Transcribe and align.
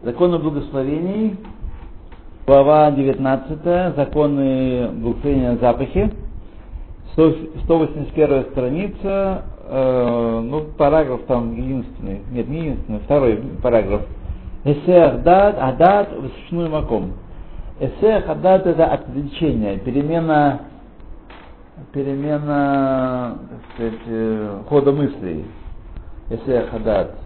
Законы 0.00 0.38
благословений, 0.38 1.36
глава 2.46 2.92
19, 2.92 3.96
законы 3.96 4.90
благословения 4.92 5.52
на 5.52 5.56
запахе, 5.56 6.12
181 7.14 8.44
страница, 8.52 9.42
э, 9.64 10.40
ну, 10.44 10.66
параграф 10.78 11.22
там 11.26 11.52
единственный, 11.52 12.20
нет, 12.30 12.48
не 12.48 12.58
единственный, 12.58 13.00
второй 13.00 13.42
параграф. 13.60 14.02
Эсех 14.62 15.24
дат, 15.24 15.56
адат, 15.60 16.12
высушной 16.12 16.68
маком. 16.68 17.14
Эсех 17.80 18.28
адат 18.28 18.68
это 18.68 18.86
отвлечение, 18.86 19.78
перемена, 19.78 20.60
перемена, 21.92 23.36
так 23.50 23.74
сказать, 23.74 24.00
э, 24.06 24.58
хода 24.68 24.92
мыслей. 24.92 25.44
Эсех 26.30 26.72
адат. 26.72 27.16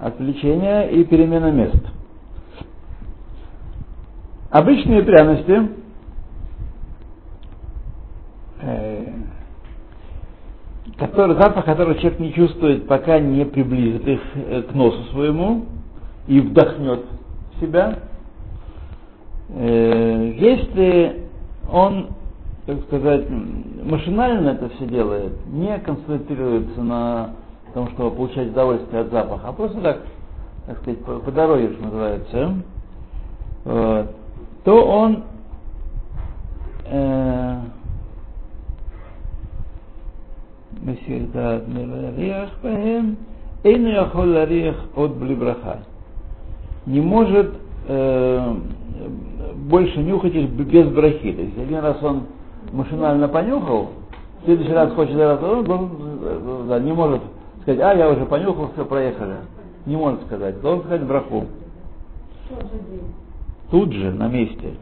Отвлечение 0.00 0.90
и 0.90 1.04
перемена 1.04 1.52
мест. 1.52 1.99
Обычные 4.50 5.02
пряности, 5.04 5.68
э, 8.62 9.06
который, 10.98 11.36
запах, 11.36 11.64
который 11.64 11.96
человек 12.00 12.18
не 12.18 12.32
чувствует, 12.32 12.88
пока 12.88 13.20
не 13.20 13.44
приблизит 13.44 14.08
их 14.08 14.20
э, 14.34 14.62
к 14.62 14.74
носу 14.74 15.04
своему 15.12 15.66
и 16.26 16.40
вдохнет 16.40 17.04
в 17.54 17.60
себя. 17.60 18.00
Э, 19.50 20.32
если 20.36 21.26
он, 21.70 22.08
так 22.66 22.82
сказать, 22.88 23.26
машинально 23.84 24.50
это 24.50 24.68
все 24.70 24.86
делает, 24.86 25.32
не 25.46 25.78
концентрируется 25.78 26.82
на 26.82 27.30
том, 27.72 27.88
чтобы 27.90 28.16
получать 28.16 28.48
удовольствие 28.48 29.02
от 29.02 29.12
запаха, 29.12 29.46
а 29.46 29.52
просто 29.52 29.80
так, 29.80 30.02
так 30.66 30.78
сказать, 30.78 31.04
по, 31.04 31.20
по 31.20 31.30
дороге, 31.30 31.72
что 31.74 31.84
называется, 31.84 32.54
вот, 33.64 34.19
то 34.70 34.84
он 34.84 35.24
э, 36.86 37.60
Мессирдат 40.80 41.66
Мевалиях 41.66 42.50
Пахем 42.62 43.16
Эйн 43.64 43.86
Яхол 43.88 44.36
Ариях 44.36 44.76
от 44.94 45.16
Блибраха 45.16 45.80
не 46.86 47.00
может 47.00 47.52
э, 47.88 48.54
больше 49.56 49.98
нюхать 49.98 50.36
их 50.36 50.50
без 50.50 50.86
брахи. 50.86 51.32
То 51.32 51.42
есть 51.42 51.58
один 51.58 51.80
раз 51.80 52.00
он 52.04 52.26
машинально 52.70 53.26
понюхал, 53.26 53.88
в 54.40 54.44
следующий 54.44 54.72
раз 54.72 54.92
хочет 54.92 55.16
раз, 55.16 55.42
он, 55.42 56.68
да, 56.68 56.78
не 56.78 56.92
может 56.92 57.22
сказать, 57.62 57.80
а 57.80 57.92
я 57.94 58.08
уже 58.08 58.24
понюхал, 58.24 58.70
все, 58.74 58.84
проехали. 58.84 59.34
Не 59.84 59.96
может 59.96 60.22
сказать, 60.26 60.60
должен 60.60 60.84
сказать 60.84 61.02
браху. 61.02 61.46
Тут 63.70 63.92
же, 63.92 64.10
на 64.12 64.28
месте. 64.28 64.74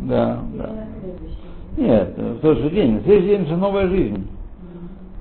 Да, 0.00 0.42
да. 0.54 0.70
Нет, 1.76 2.14
в 2.16 2.38
тот 2.40 2.58
же 2.58 2.70
день. 2.70 2.98
В 2.98 3.04
следующий 3.04 3.36
день 3.36 3.46
же 3.46 3.56
новая 3.56 3.88
жизнь. 3.88 4.26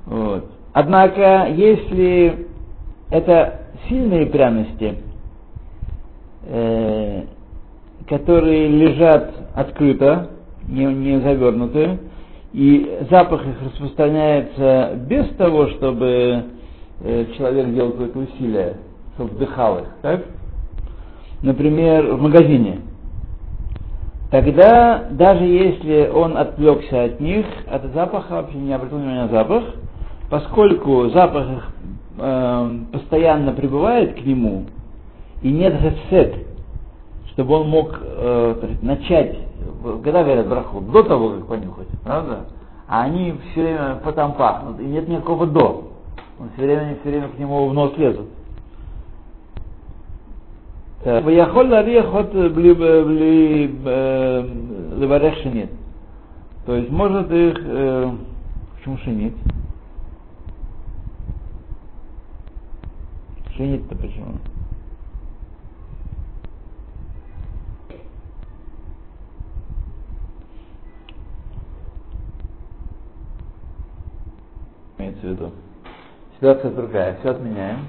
Вот. 0.06 0.52
Однако, 0.74 1.48
если 1.50 2.48
это 3.10 3.62
сильные 3.88 4.26
пряности, 4.26 4.96
э, 6.46 7.24
которые 8.08 8.68
лежат 8.68 9.34
открыто, 9.56 10.30
не, 10.68 10.86
не 10.86 11.20
завернуты, 11.22 12.00
и 12.54 13.00
запах 13.10 13.48
их 13.48 13.62
распространяется 13.64 15.00
без 15.08 15.28
того, 15.36 15.68
чтобы 15.68 16.44
э, 17.02 17.26
человек 17.38 17.74
делал 17.74 17.92
какое-то 17.92 18.20
усилие, 18.20 18.76
чтобы 19.22 19.36
вдыхал 19.36 19.80
их, 19.80 19.88
так? 20.02 20.26
Например, 21.42 22.16
в 22.16 22.22
магазине. 22.22 22.82
Тогда, 24.30 25.10
даже 25.12 25.44
если 25.44 26.10
он 26.14 26.38
отвлекся 26.38 27.04
от 27.04 27.20
них, 27.20 27.46
от 27.70 27.84
запаха, 27.94 28.36
вообще 28.36 28.58
не 28.58 28.74
обратил 28.74 28.98
внимания 28.98 29.24
на 29.24 29.28
запах, 29.28 29.64
поскольку 30.30 31.10
запах 31.10 31.50
их 31.50 31.70
э, 32.18 32.70
постоянно 32.94 33.52
прибывает 33.52 34.16
к 34.16 34.26
нему, 34.26 34.66
и 35.42 35.52
нет 35.52 35.76
хефсет, 35.82 36.36
чтобы 37.34 37.56
он 37.56 37.70
мог 37.70 38.00
э, 38.02 38.76
начать, 38.82 39.38
когда 40.04 40.24
говорят 40.24 40.48
браху, 40.48 40.80
до 40.80 41.04
того, 41.04 41.30
как 41.32 41.48
понюхать, 41.48 41.88
правда? 42.04 42.46
А 42.88 43.04
они 43.04 43.36
все 43.52 43.62
время 43.62 44.00
потом 44.04 44.34
пахнут, 44.34 44.80
и 44.80 44.86
нет 44.86 45.10
никакого 45.10 45.46
до. 45.46 45.92
Он 46.40 46.50
все 46.56 46.66
время, 46.66 46.98
все 47.02 47.10
время 47.10 47.28
к 47.30 47.38
нему 47.38 47.68
в 47.68 47.74
нос 47.74 47.92
лезут. 47.98 48.28
ויכול 51.25 51.65
להריח 51.65 52.07
עוד 52.07 52.37
בלי, 52.55 52.75
בלי 52.75 53.69
לברך 54.99 55.35
שנית. 55.37 55.71
То 56.67 56.75
есть 56.75 56.91
может 56.91 57.31
их, 57.31 57.55
э, 57.65 58.11
почему 58.77 58.99
шинит? 58.99 59.35
Шинит-то 63.57 63.95
почему? 63.95 64.35
Имеется 74.99 75.21
в 75.21 75.31
виду. 75.31 75.53
Ситуация 76.35 76.71
другая. 76.73 77.17
Все 77.21 77.31
отменяем. 77.31 77.87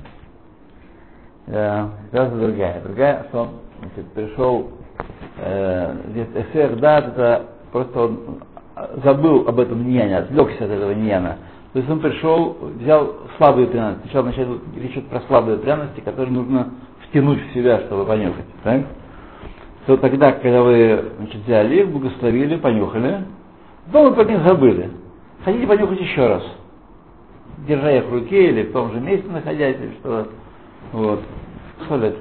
Да, 1.53 1.91
ситуация 2.07 2.39
другая. 2.39 2.81
Другая, 2.81 3.27
что 3.29 3.49
значит, 3.81 4.11
пришел, 4.15 4.71
э, 5.37 5.97
эфир 6.35 6.77
дат, 6.77 7.09
это 7.09 7.43
просто 7.71 8.01
он 8.01 8.19
забыл 9.05 9.47
об 9.47 9.61
этом 9.61 9.87
нияне, 9.87 10.17
отвлекся 10.17 10.65
от 10.65 10.71
этого 10.71 10.93
нияна. 10.93 11.37
То 11.75 11.79
есть 11.79 11.91
он 11.91 12.01
пришел, 12.01 12.57
взял 12.81 13.17
слабые 13.37 13.67
пряности. 13.67 14.01
Сначала 14.05 14.25
начать 14.25 14.49
речь 14.81 15.05
про 15.11 15.21
слабые 15.29 15.59
пряности, 15.59 16.01
которые 16.01 16.33
нужно 16.33 16.71
втянуть 17.07 17.43
в 17.43 17.53
себя, 17.53 17.81
чтобы 17.81 18.07
понюхать. 18.07 18.47
Так? 18.65 18.85
То 19.85 19.99
тогда, 19.99 20.33
когда 20.33 20.63
вы 20.63 21.05
значит, 21.19 21.45
взяли 21.45 21.81
их, 21.81 21.89
благословили, 21.89 22.57
понюхали, 22.57 23.25
вы 23.93 24.13
про 24.15 24.25
них 24.25 24.43
забыли. 24.47 24.91
Хотите 25.45 25.67
понюхать 25.67 26.01
еще 26.01 26.29
раз. 26.29 26.45
Держа 27.69 27.91
их 27.91 28.07
в 28.07 28.13
руке 28.15 28.49
или 28.49 28.63
в 28.63 28.73
том 28.73 28.91
же 28.93 29.01
месте 29.01 29.29
находясь, 29.29 29.77
или 29.77 29.93
что 30.01 30.29
вот. 30.93 31.21
Благословлять. 31.79 32.17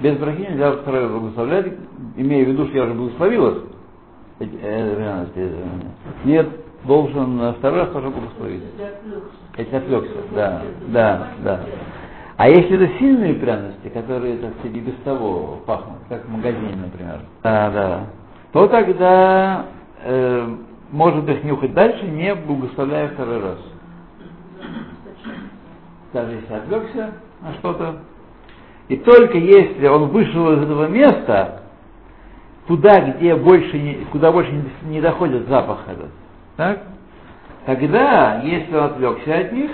Без 0.00 0.18
брахи 0.18 0.40
нельзя 0.40 0.72
благословлять, 0.72 1.72
имея 2.16 2.44
в 2.44 2.48
виду, 2.48 2.66
что 2.66 2.76
я 2.76 2.84
уже 2.84 2.94
благословил 2.94 3.48
их. 3.48 3.62
Нет, 6.24 6.48
должен 6.84 7.54
второй 7.54 7.80
раз 7.80 7.90
тоже 7.90 8.10
благословить. 8.10 8.62
Если 9.56 9.76
отвлекся, 9.76 10.18
да, 10.34 10.62
да, 10.88 11.28
да. 11.42 11.60
А 12.36 12.50
если 12.50 12.76
это 12.76 12.98
сильные 12.98 13.34
пряности, 13.34 13.88
которые, 13.88 14.36
так 14.36 14.52
сказать, 14.58 14.76
и 14.76 14.80
без 14.80 14.94
того 14.96 15.60
пахнут, 15.64 16.00
как 16.10 16.26
в 16.26 16.30
магазине, 16.30 16.76
например, 16.76 17.20
да, 17.42 17.70
да, 17.70 18.00
то 18.52 18.68
тогда 18.68 19.66
э, 20.04 20.56
может 20.92 21.26
их 21.30 21.44
нюхать 21.44 21.72
дальше, 21.72 22.06
не 22.06 22.34
благословляя 22.34 23.08
второй 23.08 23.40
раз 23.40 23.58
даже 26.16 26.32
если 26.32 26.54
отвлекся 26.54 27.12
на 27.42 27.52
что-то. 27.54 27.96
И 28.88 28.96
только 28.96 29.36
если 29.36 29.86
он 29.86 30.08
вышел 30.08 30.50
из 30.52 30.62
этого 30.62 30.88
места, 30.88 31.62
туда, 32.66 33.00
где 33.00 33.34
больше 33.34 33.78
не, 33.78 34.06
куда 34.06 34.32
больше 34.32 34.50
не, 34.50 34.64
не 34.84 35.00
доходит 35.02 35.46
запах 35.46 35.80
этот, 35.86 36.10
так? 36.56 36.82
тогда, 37.66 38.40
если 38.42 38.74
он 38.74 38.84
отвлекся 38.84 39.38
от 39.38 39.52
них, 39.52 39.70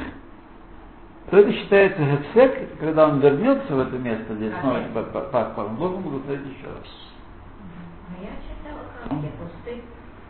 то 1.31 1.39
это 1.39 1.53
считается 1.53 2.03
гефсек, 2.03 2.79
когда 2.81 3.06
он 3.09 3.21
вернется 3.21 3.75
в 3.75 3.79
это 3.79 3.97
место, 3.97 4.35
где 4.35 4.53
снова 4.61 4.83
пах, 5.31 5.56
он 5.59 5.77
должен 5.77 6.03
благословить 6.03 6.59
еще 6.59 6.67
раз. 6.67 7.12
А 8.09 8.21
я 8.21 8.31
читала 8.43 8.83
храмки 9.06 9.29
пусты. 9.38 9.83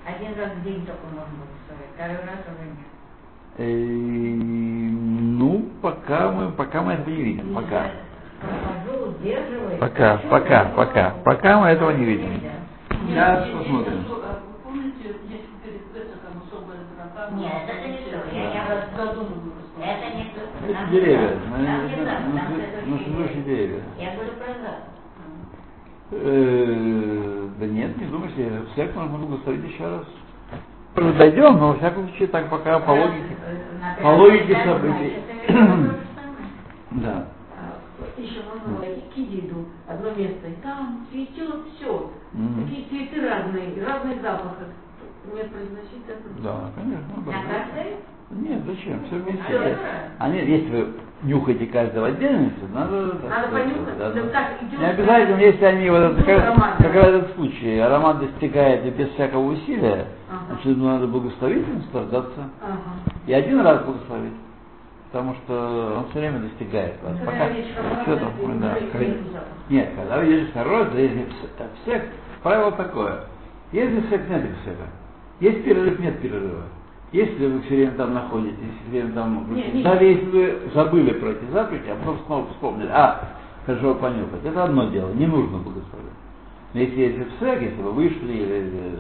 Один 0.05 0.39
раз 0.39 0.53
в 0.53 0.65
день 0.65 0.85
только 0.85 1.07
можно 1.07 1.33
благословить, 1.39 1.95
второй 1.95 2.17
раз 2.17 2.45
уже 2.47 2.69
нет. 2.69 2.92
Э, 3.59 3.65
ну, 3.65 5.69
пока 5.83 6.31
мы, 6.33 6.51
пока 6.53 6.83
мы 6.83 6.93
этого 6.93 7.15
не 7.15 7.23
видим, 7.23 7.55
пока. 7.55 7.91
Пока, 9.79 10.17
пока, 10.31 10.65
пока, 10.75 11.11
пока 11.23 11.61
мы 11.61 11.69
этого 11.69 11.91
не 11.91 12.05
видим. 12.05 12.41
Сейчас 13.09 13.49
посмотрим. 13.51 14.05
Это 20.69 20.91
деревья, 20.91 21.31
не 21.41 21.51
на, 21.51 21.59
надо. 21.59 21.63
Нам 21.63 21.87
не 21.89 21.97
на, 21.97 22.05
надо. 22.05 22.07
на, 22.23 22.33
Нам 22.33 22.35
на, 22.35 22.41
это 22.63 22.87
на 22.87 22.93
не 22.93 22.99
следующие 23.05 23.37
надо. 23.37 23.51
деревья. 23.51 23.83
Я 23.99 24.11
говорю 24.15 24.33
про 24.33 24.47
да 27.59 27.67
нет, 27.67 27.97
не 27.97 28.05
думайте, 28.07 28.63
всяк 28.73 28.95
можно 28.95 29.19
благословить 29.19 29.73
еще 29.73 29.85
раз. 29.85 30.05
Уже 30.97 31.13
дойдем, 31.15 31.59
но 31.59 31.69
во 31.69 31.75
всяком 31.75 32.09
случае 32.09 32.29
так 32.29 32.51
пока 32.51 32.79
по 32.81 32.91
логике, 32.91 33.37
Надо 33.81 34.03
по 34.03 34.09
логике 34.09 34.57
событий. 34.65 35.15
Да. 36.95 37.25
А, 37.57 38.21
Еще 38.21 38.41
можно 38.43 38.85
кидиду, 39.15 39.65
одно 39.89 40.11
место, 40.11 40.47
и 40.47 40.63
там 40.63 41.07
цветет 41.11 41.65
все. 41.75 42.11
Такие 42.61 42.85
цветы 42.89 43.27
разные, 43.27 43.83
разных 43.83 44.21
запахов. 44.21 44.69
Мне 45.25 45.45
произносить 45.45 46.05
это? 46.07 46.43
Да, 46.43 46.71
конечно. 46.75 47.33
каждой? 47.33 47.97
Нет, 48.31 48.63
зачем? 48.67 49.05
Все 49.07 49.17
вместе. 49.17 49.79
А 50.19 50.29
нет, 50.29 50.49
если 50.49 50.71
вы 50.71 50.89
нюхаете 51.23 51.67
каждого 51.67 52.09
надо... 52.09 53.11
так 53.11 53.31
Надо 53.31 53.47
сказать, 53.49 53.73
понюхать. 53.73 53.99
да, 53.99 54.11
Да 54.11 54.23
так. 54.29 54.49
Не 54.79 54.85
обязательно, 54.85 55.41
если 55.41 55.65
они 55.65 55.91
вот 55.91 55.99
это, 55.99 56.23
как, 56.25 56.79
как 56.79 56.93
в 56.93 56.97
этот 56.97 57.35
случай, 57.37 57.79
аромат 57.79 58.21
достигает 58.21 58.85
и 58.87 58.91
без 58.91 59.11
всякого 59.11 59.53
усилия. 59.53 60.07
Значит, 60.49 60.77
надо 60.79 61.07
благословить 61.07 61.67
и 61.69 61.73
наслаждаться. 61.73 62.49
Ага. 62.63 62.79
И 63.27 63.33
один 63.33 63.61
раз 63.61 63.85
благословить, 63.85 64.33
потому 65.11 65.35
что 65.35 65.97
он 65.99 66.11
все 66.11 66.19
время 66.21 66.41
достигает 66.41 66.95
вас. 67.03 67.17
Пока 67.25 67.49
все 68.03 68.17
там, 68.17 68.61
да. 68.61 68.77
Нет, 69.69 69.91
когда 69.97 70.19
вы 70.19 70.47
второй 70.51 70.79
раз, 70.85 70.93
да, 70.93 70.99
если 70.99 71.21
вс- 71.21 71.83
всех, 71.83 72.03
правило 72.43 72.73
такое. 72.73 73.25
Если 73.73 74.01
всех 74.03 74.29
нет 74.29 74.43
всех, 74.63 74.75
есть 75.41 75.65
перерыв, 75.65 75.99
нет 75.99 76.21
перерыва. 76.21 76.63
Если 77.13 77.47
вы 77.47 77.61
все 77.63 77.77
время 77.77 77.93
там 77.93 78.15
находитесь, 78.15 78.57
все 78.89 78.91
время 79.01 79.13
там, 79.13 79.47
Не, 79.55 79.71
не. 79.71 79.83
даже 79.83 80.05
если 80.05 80.25
вы 80.31 80.59
забыли 80.75 81.13
про 81.13 81.29
эти 81.31 81.45
заповеди, 81.53 81.89
а 81.91 81.97
потом 81.97 82.19
снова 82.27 82.47
вспомнили, 82.53 82.89
а, 82.91 83.29
хорошо 83.67 83.95
понюхать, 83.97 84.45
это 84.45 84.65
одно 84.65 84.87
дело, 84.87 85.13
не 85.13 85.27
нужно 85.27 85.59
благословить. 85.59 86.09
Но 86.73 86.81
если 86.81 87.01
есть 87.01 87.37
всех, 87.37 87.61
если 87.61 87.83
вы 87.83 87.93
вышли 87.93 88.33
или, 88.33 88.99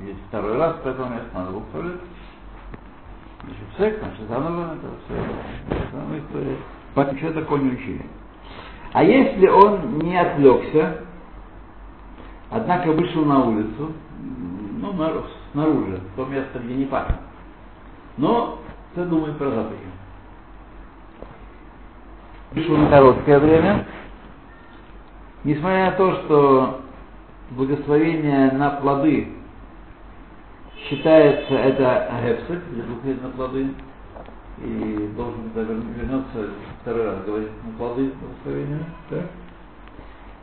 или 0.00 0.16
второй 0.28 0.56
раз 0.56 0.76
по 0.82 0.88
этому 0.88 1.14
месту, 1.14 1.28
надо 1.34 1.50
благословить. 1.50 2.00
Значит, 3.44 3.64
всех, 3.74 3.98
значит, 3.98 4.28
заново 4.28 4.74
это 4.74 4.88
все, 5.04 5.88
заново 5.92 6.18
история. 6.18 6.56
Пока 6.94 7.10
еще 7.10 7.30
такое 7.32 7.60
не 7.60 7.72
учили. 7.72 8.06
А 8.92 9.02
если 9.02 9.48
он 9.48 9.98
не 9.98 10.16
отвлекся, 10.16 10.98
однако 12.50 12.92
вышел 12.92 13.24
на 13.24 13.44
улицу, 13.44 13.92
ну, 14.80 14.92
на- 14.92 15.22
снаружи, 15.52 16.00
в 16.12 16.16
то 16.16 16.26
место, 16.26 16.58
где 16.58 16.74
не 16.74 16.84
пахнет, 16.84 17.18
но 18.16 18.58
кто 18.92 19.04
думает 19.04 19.38
про 19.38 19.50
запахи? 19.50 19.86
Вышел 22.52 22.76
на 22.76 22.90
короткое 22.90 23.38
время, 23.38 23.86
несмотря 25.44 25.86
на 25.86 25.92
то, 25.92 26.14
что 26.16 26.80
благословение 27.50 28.52
на 28.52 28.70
плоды 28.70 29.32
считается 30.88 31.54
это 31.54 32.06
благословение 32.72 33.22
на 33.22 33.30
плоды, 33.30 33.68
и 34.58 35.10
должен 35.16 35.50
когда 35.50 35.72
вер- 35.72 35.94
вернется 35.96 36.50
второй 36.82 37.06
раз 37.06 37.24
говорить 37.24 37.50
на 37.64 37.72
плоды 37.78 38.12
благословения. 38.20 38.84
Так? 39.10 39.24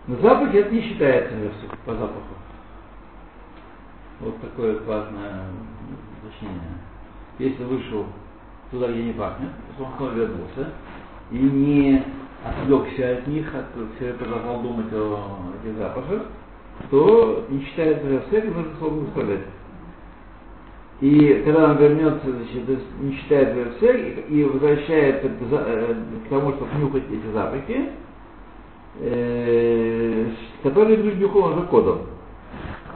Но 0.08 0.16
запах 0.18 0.54
это 0.54 0.74
не 0.74 0.82
считается 0.82 1.36
агепсик 1.36 1.78
по 1.86 1.94
запаху. 1.94 2.36
Вот 4.20 4.42
такое 4.42 4.80
важное 4.82 5.46
уточнение. 6.22 6.62
Если 7.38 7.64
вышел 7.64 8.06
туда, 8.72 8.92
где 8.92 9.04
не 9.04 9.14
пахнет, 9.14 9.50
то 9.78 9.84
он 9.84 9.92
снова 9.98 10.12
вернулся 10.12 10.74
и 11.32 11.38
не 11.38 12.04
отвлекся 12.44 13.18
от 13.18 13.28
них, 13.28 13.48
от 13.54 13.66
все 13.96 14.14
продолжал 14.14 14.62
думать 14.62 14.92
о 14.94 15.38
этих 15.64 15.78
запахах, 15.78 16.24
то 16.90 17.46
не 17.50 17.64
считается 17.64 18.06
агепсик, 18.08 18.46
и 18.46 18.48
нужно 18.50 18.76
слово 18.80 18.94
благословлять. 18.96 19.46
И 21.02 21.44
когда 21.46 21.72
он 21.72 21.78
вернется, 21.78 22.30
значит, 22.30 22.80
не 23.00 23.14
считает 23.14 23.56
версек 23.56 24.30
и, 24.30 24.40
и 24.40 24.44
возвращается 24.44 25.30
к, 25.30 25.34
э, 25.50 25.96
к 26.26 26.30
тому, 26.30 26.52
чтобы 26.54 26.70
нюхать 26.78 27.04
эти 27.10 27.34
запахи, 27.34 27.90
э, 29.00 30.26
которые 30.62 30.98
были 30.98 31.16
духовным 31.16 31.68
кодом 31.68 32.00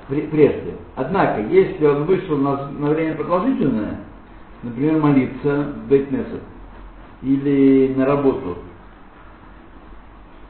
пре- 0.09 0.29
прежде. 0.29 0.75
Однако, 0.95 1.41
если 1.43 1.85
он 1.85 2.03
вышел 2.03 2.37
на, 2.37 2.67
на 2.71 2.89
время 2.89 3.15
продолжительное, 3.15 4.01
например, 4.63 4.99
молиться 4.99 5.73
в 5.73 5.87
Бейтнесет 5.87 6.41
или 7.21 7.93
на 7.95 8.05
работу, 8.05 8.57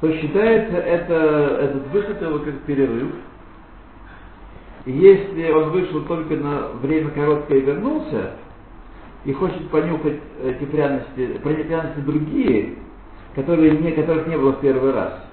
то 0.02 0.12
считается 0.12 0.78
это, 0.78 1.14
этот 1.62 1.88
выход 1.92 2.22
его 2.22 2.40
как 2.40 2.60
перерыв, 2.62 3.12
Если 4.86 5.50
он 5.52 5.70
вышел 5.70 6.02
только 6.02 6.36
на 6.36 6.68
время 6.82 7.10
короткое 7.12 7.60
и 7.60 7.62
вернулся, 7.62 8.32
и 9.24 9.32
хочет 9.32 9.70
понюхать 9.70 10.20
эти 10.44 10.66
пряности, 10.66 11.40
пряности 11.42 12.00
другие, 12.00 12.76
которые 13.36 13.72
не, 13.72 13.92
которых 13.92 14.28
не 14.28 14.38
было 14.38 14.52
в 14.52 14.60
первый 14.60 14.92
раз, 14.92 15.24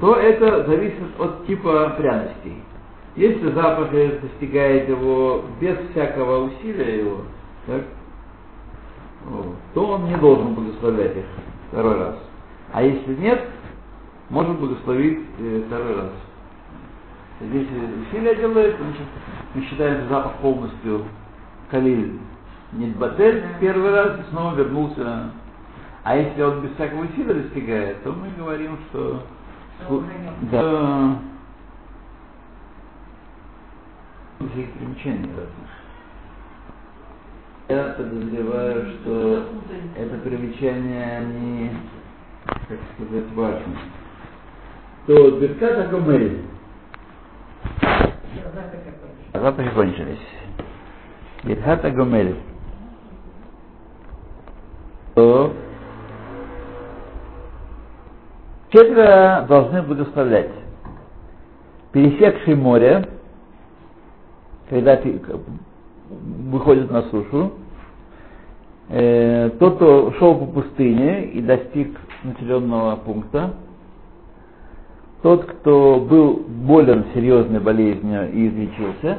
то 0.00 0.14
это 0.14 0.64
зависит 0.64 1.02
от 1.18 1.46
типа 1.46 1.94
пряностей. 1.98 2.62
Если 3.16 3.50
запах 3.50 3.90
достигает 3.90 4.88
его 4.88 5.44
без 5.60 5.76
всякого 5.90 6.44
усилия 6.44 7.00
его, 7.00 7.22
так, 7.66 7.82
вот, 9.26 9.56
то 9.74 9.86
он 9.86 10.04
не 10.06 10.16
должен 10.16 10.54
благословлять 10.54 11.16
их 11.16 11.24
второй 11.68 11.98
раз. 11.98 12.16
А 12.72 12.82
если 12.82 13.14
нет, 13.16 13.44
может 14.30 14.58
благословить 14.58 15.20
э, 15.38 15.62
второй 15.66 15.96
раз. 15.96 16.10
Если 17.40 18.08
усилия 18.08 18.34
делает, 18.34 18.76
мы 19.54 19.62
считаем 19.62 20.02
что 20.02 20.08
запах 20.08 20.34
полностью 20.38 21.04
калиль 21.70 22.18
нет 22.72 22.96
батель 22.96 23.44
первый 23.60 23.90
раз 23.92 24.20
и 24.20 24.30
снова 24.30 24.54
вернулся. 24.54 25.30
А 26.04 26.16
если 26.16 26.42
он 26.42 26.60
без 26.60 26.74
всякого 26.74 27.04
усилия 27.04 27.34
достигает, 27.34 28.02
то 28.02 28.12
мы 28.12 28.28
говорим, 28.36 28.78
что 28.88 29.22
да. 30.50 31.18
Есть 34.54 34.72
примечания 34.74 35.28
разных. 35.28 35.70
Я 37.68 37.94
подозреваю, 37.96 38.86
что 38.92 39.48
это 39.96 40.16
примечание 40.18 41.20
не, 41.24 41.70
как 42.46 42.78
сказать, 42.94 43.32
важно. 43.34 43.76
То 45.06 45.38
Беркат 45.38 45.86
Агомель. 45.86 46.44
Какой. 48.42 49.42
Запахи 49.42 49.70
кончились. 49.70 50.18
Беркат 51.44 51.84
Агомель. 51.84 52.36
То 55.14 55.52
четверо 58.70 59.46
должны 59.48 59.82
благословлять. 59.82 60.50
Пересекший 61.92 62.54
море, 62.54 63.08
когда 64.68 64.96
ты 64.96 65.20
выходит 66.50 66.90
на 66.90 67.02
сушу, 67.02 67.52
э, 68.90 69.50
тот, 69.58 69.76
кто 69.76 70.12
шел 70.18 70.38
по 70.38 70.46
пустыне 70.46 71.26
и 71.26 71.40
достиг 71.40 71.98
населенного 72.22 72.96
пункта, 72.96 73.54
тот, 75.22 75.44
кто 75.46 76.00
был 76.00 76.44
болен 76.46 77.06
серьезной 77.14 77.60
болезнью 77.60 78.32
и 78.32 78.48
излечился, 78.48 79.18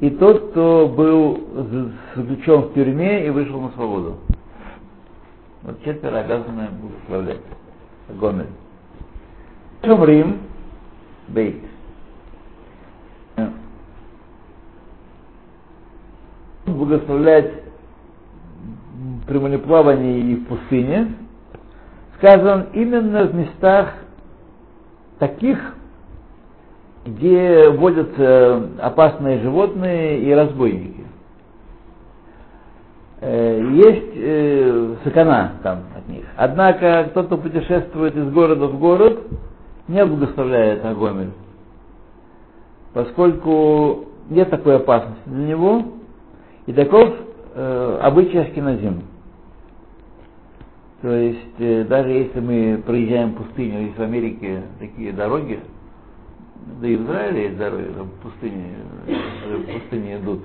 и 0.00 0.10
тот, 0.10 0.50
кто 0.50 0.88
был 0.88 1.40
заключен 2.14 2.62
в 2.62 2.74
тюрьме 2.74 3.26
и 3.26 3.30
вышел 3.30 3.60
на 3.60 3.70
свободу. 3.70 4.18
Вот 5.62 5.82
четверо 5.84 6.18
обязаны 6.18 6.68
благословлять. 6.80 7.40
Гомель. 8.08 8.46
Шумрим, 9.82 10.38
бейт. 11.28 11.56
Благословлять 16.66 17.52
при 19.26 19.38
мореплавании 19.38 20.32
и 20.32 20.34
в 20.36 20.46
пустыне 20.46 21.14
сказан 22.16 22.68
именно 22.72 23.24
в 23.24 23.34
местах 23.34 23.94
таких, 25.18 25.58
где 27.06 27.68
водятся 27.70 28.68
опасные 28.80 29.40
животные 29.40 30.20
и 30.20 30.32
разбойники. 30.32 31.04
Э, 33.20 33.60
Есть 33.72 34.12
э, 34.16 34.94
сакана 35.04 35.52
там 35.62 35.84
от 35.96 36.08
них. 36.08 36.24
Однако 36.36 37.10
тот, 37.14 37.26
кто 37.26 37.36
путешествует 37.38 38.16
из 38.16 38.30
города 38.32 38.66
в 38.66 38.78
город, 38.78 39.20
не 39.88 40.04
благословляет 40.04 40.84
Агомель, 40.84 41.32
поскольку 42.94 44.06
нет 44.30 44.48
такой 44.50 44.76
опасности 44.76 45.28
для 45.28 45.46
него, 45.48 45.82
и 46.66 46.72
таков 46.72 47.14
э, 47.54 47.98
обычай 48.02 48.38
Ашкеназим. 48.38 49.02
То 51.04 51.12
есть, 51.12 51.60
э, 51.60 51.84
даже 51.84 52.08
если 52.08 52.40
мы 52.40 52.82
проезжаем 52.82 53.34
пустыню, 53.34 53.82
есть 53.82 53.98
в 53.98 54.00
Америке 54.00 54.62
такие 54.78 55.12
дороги, 55.12 55.60
да 56.80 56.88
и 56.88 56.96
в 56.96 57.04
Израиле 57.04 57.42
есть 57.42 57.58
дороги, 57.58 57.92
там 57.94 58.08
пустыни, 58.22 58.72
э, 59.06 59.56
в 59.58 59.80
пустыне 59.80 60.16
идут, 60.16 60.42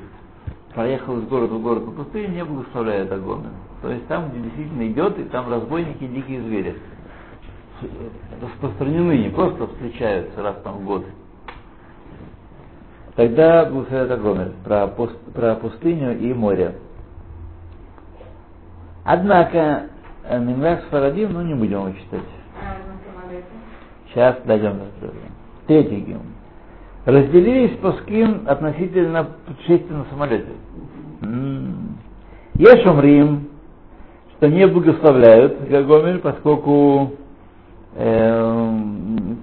проехал 0.73 1.17
из 1.17 1.29
города 1.29 1.53
в 1.53 1.61
город 1.61 1.85
по 1.85 1.91
пустыне, 1.91 2.27
не 2.35 2.43
благословляет 2.43 3.09
Агомен. 3.09 3.53
То 3.81 3.89
есть 3.89 4.05
там, 4.07 4.31
где 4.31 4.41
действительно 4.41 4.85
идет, 4.85 5.17
и 5.17 5.23
там 5.23 5.49
разбойники 5.49 6.05
дикие 6.05 6.41
звери 6.41 6.75
распространены, 8.41 9.17
не 9.17 9.29
просто 9.29 9.65
встречаются 9.65 10.43
раз 10.43 10.57
там 10.61 10.79
в 10.79 10.83
год. 10.83 11.05
Тогда 13.15 13.63
благословляет 13.63 14.11
Агомен 14.11 14.53
про, 14.65 14.87
пуст, 14.87 15.17
про 15.33 15.55
пустыню 15.55 16.19
и 16.19 16.33
море. 16.33 16.75
Однако, 19.05 19.89
э, 20.29 20.39
Минрах 20.39 20.83
Фарадим, 20.89 21.33
ну 21.33 21.41
не 21.41 21.53
будем 21.53 21.79
его 21.87 21.91
читать. 21.91 22.21
Сейчас 24.09 24.37
дойдем 24.45 24.77
до 24.79 24.85
этого. 24.85 25.13
Третий 25.67 25.99
гимн. 26.01 26.21
Разделились 27.05 27.77
пуским 27.77 28.43
относительно 28.47 29.27
путешествия 29.45 29.95
на 29.95 30.05
самолете. 30.05 30.51
М. 31.21 31.97
Есть 32.55 32.85
умрим, 32.85 33.49
что 34.37 34.47
не 34.49 34.67
благословляют 34.67 35.67
Гагомель, 35.69 36.19
поскольку 36.19 37.11
э, 37.95 38.71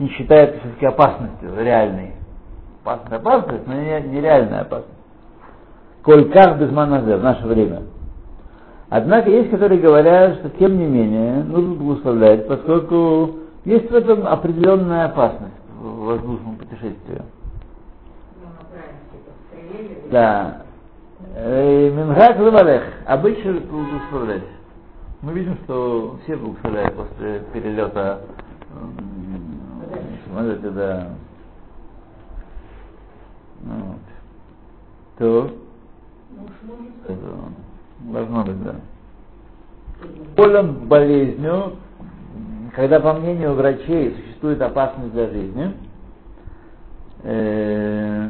не 0.01 0.09
считают 0.11 0.57
все-таки 0.61 0.87
опасностью 0.87 1.51
реальной. 1.59 2.13
Опасная 2.85 3.19
опасность, 3.19 3.67
но 3.67 3.75
не- 3.75 4.09
нереальная 4.09 4.61
опасность. 4.63 4.93
Коль 6.03 6.31
как 6.31 6.59
без 6.59 6.71
маназе 6.71 7.17
в 7.17 7.23
наше 7.23 7.47
время. 7.47 7.83
Однако 8.89 9.31
есть, 9.31 9.51
которые 9.51 9.81
говорят, 9.81 10.37
что 10.37 10.51
тем 10.51 10.79
не 10.79 10.85
менее 10.85 11.43
нужно 11.43 11.75
благословлять, 11.75 12.47
поскольку 12.47 13.37
есть 13.65 13.91
в 13.91 13.95
этом 13.95 14.27
определенная 14.27 15.07
опасность 15.07 15.55
в 15.81 16.05
воздушном 16.05 16.57
путешествии. 16.57 17.23
Ну. 18.41 18.49
Да. 20.11 20.63
Э, 21.35 21.91
Мингак 21.91 22.39
Левалех. 22.39 22.83
Обычно 23.07 23.55
благословлять. 23.55 24.45
Мы 25.23 25.33
видим, 25.33 25.59
что 25.65 26.19
все 26.23 26.37
благословляют 26.37 26.95
после 26.95 27.41
перелета 27.53 28.21
самолета, 30.27 30.71
да. 30.71 31.09
Ну 33.63 33.75
Вот. 33.75 33.99
То 35.19 35.51
это 37.09 37.17
должно 38.01 38.45
быть, 38.45 38.63
да. 38.63 38.75
Болен 40.37 40.87
болезнью, 40.87 41.77
когда, 42.75 43.01
по 43.01 43.15
мнению 43.15 43.55
врачей, 43.55 44.15
существует 44.15 44.61
опасность 44.61 45.13
для 45.13 45.29
жизни, 45.29 45.73
э, 47.23 48.29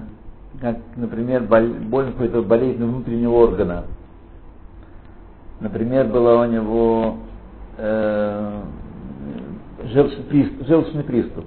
как, 0.60 0.76
например, 0.96 1.42
боль, 1.42 2.12
какой-то 2.12 2.42
болезнью 2.42 2.88
внутреннего 2.88 3.32
органа. 3.32 3.84
Например, 5.60 6.06
была 6.06 6.42
у 6.42 6.44
него 6.46 7.16
э, 7.78 8.60
желчный, 9.84 11.04
приступ. 11.04 11.44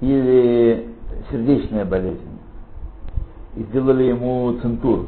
Или 0.00 0.88
сердечная 1.30 1.84
болезнь. 1.84 2.38
И 3.56 3.62
сделали 3.64 4.04
ему 4.04 4.58
центур. 4.60 5.06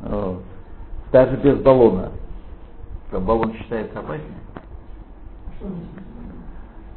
Вот. 0.00 0.42
Даже 1.12 1.36
без 1.36 1.58
баллона. 1.58 2.12
Баллон 3.12 3.52
считается 3.54 3.98
опаснее? 3.98 4.38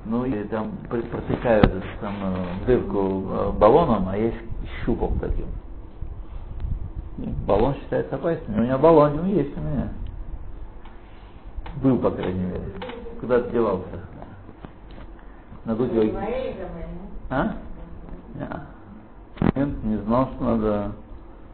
Ну 0.06 0.26
и 0.26 0.44
там 0.46 0.72
пр- 0.90 1.04
протыкают 1.04 1.84
самую 2.00 2.46
дырку 2.68 3.24
э, 3.30 3.52
баллоном, 3.52 4.10
а 4.10 4.18
есть 4.18 4.38
щупом 4.84 5.18
таким. 5.20 5.48
Баллон 7.46 7.76
считается 7.76 8.16
опасным. 8.16 8.60
У 8.60 8.62
меня 8.62 8.78
баллон 8.78 9.16
ну, 9.16 9.26
есть 9.26 9.56
у 9.58 9.62
меня. 9.62 9.90
Был, 11.82 11.98
по 11.98 12.12
крайней 12.12 12.44
мере. 12.44 12.74
Куда 13.20 13.42
ты 13.42 13.52
девался? 13.52 13.88
Мной, 15.66 16.12
ну? 16.92 17.10
А? 17.30 17.56
Не. 18.36 19.60
Нет, 19.60 19.84
не 19.84 19.98
знал, 19.98 20.30
что 20.36 20.44
надо. 20.44 20.92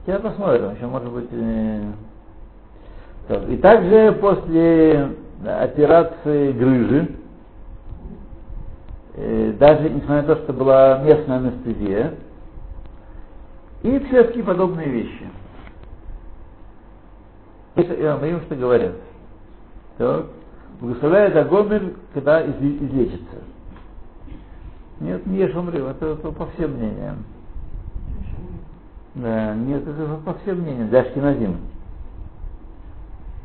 Сейчас 0.09 0.23
посмотрим, 0.23 0.73
еще 0.73 0.87
может 0.87 1.11
быть. 1.11 1.27
э. 1.29 1.91
И 3.49 3.57
также 3.57 4.11
после 4.13 5.11
операции 5.45 6.51
грыжи, 6.51 7.15
э, 9.13 9.53
даже 9.59 9.87
несмотря 9.87 10.23
на 10.23 10.23
то, 10.23 10.35
что 10.37 10.53
была 10.53 10.97
местная 11.03 11.37
анестезия, 11.37 12.15
и 13.83 13.99
все-таки 13.99 14.41
подобные 14.41 14.89
вещи. 14.89 15.29
Я 17.75 18.13
вам 18.13 18.21
говорю, 18.21 18.39
что 18.47 18.55
говорят. 18.55 18.95
Так. 19.99 20.25
Благословляет 20.81 21.35
Агомель, 21.35 21.97
когда 22.15 22.43
изле- 22.43 22.83
излечится. 22.83 23.43
Нет, 25.01 25.23
не 25.27 25.47
Шумрим, 25.49 25.85
это, 25.85 26.07
это 26.13 26.31
по 26.31 26.47
всем 26.47 26.71
мнениям. 26.77 27.25
Да, 29.21 29.53
нет, 29.53 29.85
это 29.85 30.17
по 30.23 30.33
всем 30.35 30.61
мнениям, 30.61 30.87
для 30.87 31.01
Ашкиназим. 31.01 31.57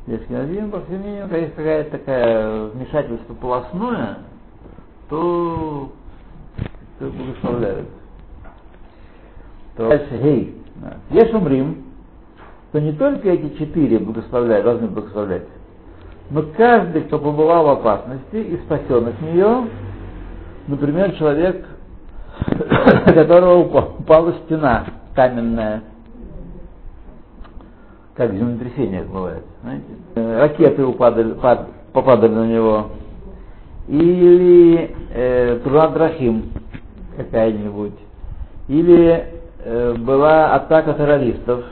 Для 0.06 0.18
Ашкиназим, 0.18 0.70
по 0.70 0.80
всем 0.82 1.00
мнениям, 1.00 1.22
когда 1.22 1.38
есть 1.38 1.54
какая-то 1.56 1.90
такая 1.90 2.64
вмешательство 2.66 3.34
полостное, 3.34 4.18
то, 5.08 5.90
то 7.00 7.06
благословляют. 7.06 7.88
То 9.76 9.88
дальше, 9.88 10.16
гей. 10.22 10.62
Есть 11.10 11.34
умрим, 11.34 11.86
то 12.70 12.80
не 12.80 12.92
только 12.92 13.30
эти 13.30 13.56
четыре 13.58 13.98
благословляют, 13.98 14.64
должны 14.64 14.86
благословлять, 14.86 15.48
но 16.30 16.44
каждый, 16.56 17.02
кто 17.02 17.18
побывал 17.18 17.66
в 17.66 17.68
опасности 17.70 18.36
и 18.36 18.60
спасен 18.64 19.08
от 19.08 19.20
нее, 19.22 19.68
например, 20.68 21.12
человек, 21.16 21.66
которого 23.06 23.64
упа- 23.64 23.98
упала 23.98 24.34
стена 24.44 24.84
каменная, 25.14 25.82
как 28.16 28.32
землетрясение 28.32 29.02
бывает, 29.02 29.44
знаете, 29.62 29.84
Э, 30.16 30.40
ракеты 30.40 30.84
упадали, 30.84 31.32
пад- 31.34 31.68
попадали 31.92 32.32
на 32.32 32.46
него, 32.46 32.90
или 33.88 34.94
э, 35.10 35.60
Трунадрахим 35.64 36.52
какая-нибудь, 37.16 37.94
или 38.68 39.26
э, 39.64 39.94
была 39.94 40.54
атака 40.54 40.94
террористов, 40.94 41.64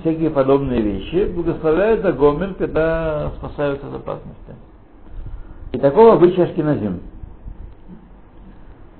всякие 0.00 0.30
подобные 0.30 0.80
вещи, 0.80 1.30
благословляют 1.34 2.02
за 2.02 2.12
Гомель, 2.12 2.54
когда 2.54 3.32
спасаются 3.38 3.86
от 3.88 3.94
опасности. 3.96 4.54
И 5.72 5.78
такого 5.78 6.14
обычая 6.14 6.44
Ашкиназим. 6.44 7.00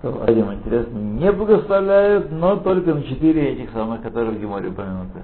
Вадим, 0.03 0.53
интересно, 0.53 0.97
не 0.97 1.33
благословляют, 1.33 2.31
но 2.31 2.57
только 2.57 2.95
на 2.95 3.03
четыре 3.03 3.55
этих 3.55 3.71
самых, 3.73 4.01
которые 4.03 4.31
в 4.37 4.41
Геморе 4.41 4.69
упомянуты. 4.69 5.21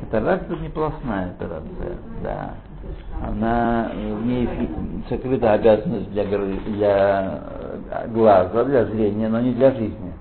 Катаракта 0.00 0.56
не 0.56 0.70
полостная 0.70 1.30
операция, 1.30 1.98
да. 2.22 2.54
Она 3.22 3.92
в 3.94 4.24
ней 4.24 4.48
сокрыта 5.10 5.52
обязанность 5.52 6.10
для, 6.10 6.24
для 6.24 7.42
э, 7.90 8.08
глаза, 8.08 8.64
для 8.64 8.86
зрения, 8.86 9.28
но 9.28 9.40
не 9.40 9.52
для 9.52 9.70
жизни. 9.72 10.12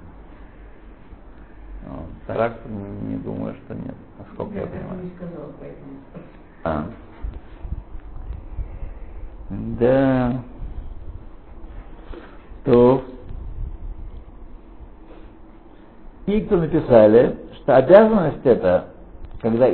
Вот. 1.88 2.06
Катаракта 2.28 2.68
не 2.68 3.16
думаю, 3.18 3.56
что 3.66 3.74
нет, 3.74 3.96
насколько 4.18 4.54
я 4.54 4.62
Я 4.62 4.68
понимаю. 4.68 5.04
не 5.04 5.12
сказала. 5.16 5.54
А. 6.66 6.86
Да. 9.50 10.44
То. 12.70 13.02
И 16.28 16.42
кто 16.42 16.58
написали, 16.58 17.36
что 17.56 17.78
обязанность 17.78 18.46
эта, 18.46 18.90
когда 19.42 19.72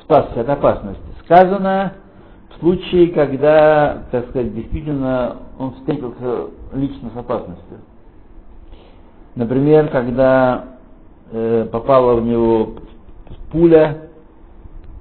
спасся 0.00 0.40
от 0.40 0.48
опасности, 0.48 1.02
сказано 1.22 1.92
в 2.48 2.60
случае, 2.60 3.08
когда, 3.08 4.04
так 4.10 4.30
сказать, 4.30 4.54
действительно 4.54 5.36
он 5.58 5.72
встретился 5.74 6.46
лично 6.72 7.10
с 7.14 7.16
опасностью. 7.18 7.76
Например, 9.34 9.88
когда 9.88 10.64
э, 11.32 11.68
попала 11.70 12.14
в 12.14 12.24
него 12.24 12.76
пуля 13.52 14.08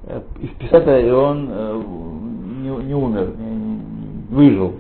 э, 0.04 0.22
из 0.42 0.50
пистолета, 0.58 1.00
и 1.08 1.10
он 1.10 1.48
э, 1.50 1.84
не, 2.64 2.84
не 2.84 2.94
умер, 2.96 3.32
не- 3.38 3.56
не- 3.56 4.26
выжил. 4.30 4.74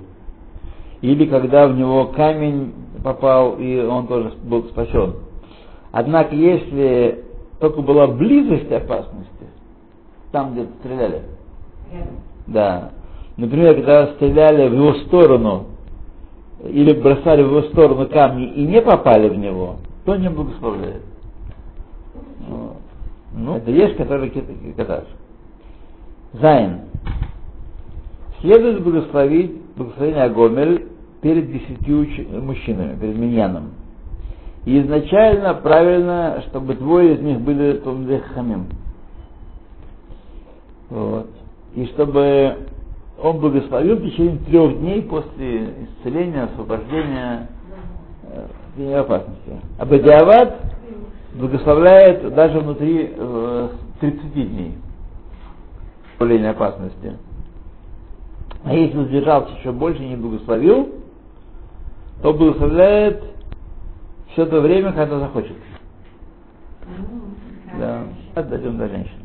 Или 1.02 1.26
когда 1.26 1.68
в 1.68 1.76
него 1.76 2.08
камень 2.08 2.74
попал, 3.04 3.56
и 3.58 3.80
он 3.80 4.08
тоже 4.08 4.34
был 4.44 4.64
спасен. 4.66 5.16
Однако, 5.92 6.36
если 6.36 7.24
только 7.60 7.82
была 7.82 8.08
близость 8.08 8.72
опасности, 8.72 9.48
там, 10.32 10.54
где 10.54 10.66
стреляли, 10.80 11.24
да. 12.48 12.92
Например, 13.38 13.76
когда 13.76 14.08
стреляли 14.16 14.68
в 14.68 14.74
его 14.74 14.94
сторону 15.06 15.68
или 16.64 16.94
бросали 16.94 17.42
в 17.42 17.48
его 17.48 17.62
сторону 17.64 18.08
камни 18.08 18.48
и 18.48 18.66
не 18.66 18.82
попали 18.82 19.30
в 19.30 19.38
него, 19.38 19.78
то 20.06 20.16
не 20.18 20.30
благословляет. 20.30 21.04
Ну, 23.34 23.56
это 23.56 23.72
ешь, 23.72 23.96
который 23.96 24.30
каташ. 24.76 25.06
Зайн. 26.34 26.82
Следует 28.42 28.84
благословить 28.84 29.54
благословение 29.76 30.24
Агомель 30.24 30.89
перед 31.22 31.52
десятью 31.52 32.08
мужчинами, 32.42 32.98
перед 33.00 33.18
миньяном. 33.18 33.72
И 34.66 34.80
изначально 34.82 35.54
правильно, 35.56 36.44
чтобы 36.48 36.76
двое 36.76 37.16
из 37.16 37.22
них 37.22 37.40
были 37.42 37.74
Томдех 37.78 38.26
Хамим. 38.34 38.68
Вот. 40.90 41.30
И 41.76 41.86
чтобы 41.88 42.58
он 43.22 43.40
благословил 43.40 43.98
в 43.98 44.04
течение 44.04 44.38
трех 44.50 44.80
дней 44.80 45.02
после 45.04 45.74
исцеления, 45.84 46.44
освобождения 46.44 47.50
э, 48.78 48.96
опасности. 48.96 49.54
А 49.78 49.86
Бадиават 49.86 50.58
благословляет 51.36 52.34
даже 52.34 52.60
внутри 52.60 53.14
э, 53.16 53.70
30 54.00 54.34
дней 54.34 54.78
явления 56.20 56.50
опасности. 56.50 57.18
А 58.64 58.74
если 58.74 58.98
он 58.98 59.06
сдержался 59.06 59.54
еще 59.58 59.72
больше 59.72 60.04
и 60.04 60.10
не 60.10 60.16
благословил, 60.16 60.99
то 62.22 62.34
благословляет 62.34 63.24
все 64.32 64.46
то 64.46 64.62
время, 64.62 64.92
когда 64.94 65.20
захочет. 65.20 65.56
Да, 67.78 68.04
отдадим 68.36 68.78
до 68.78 68.88
женщин. 68.88 69.20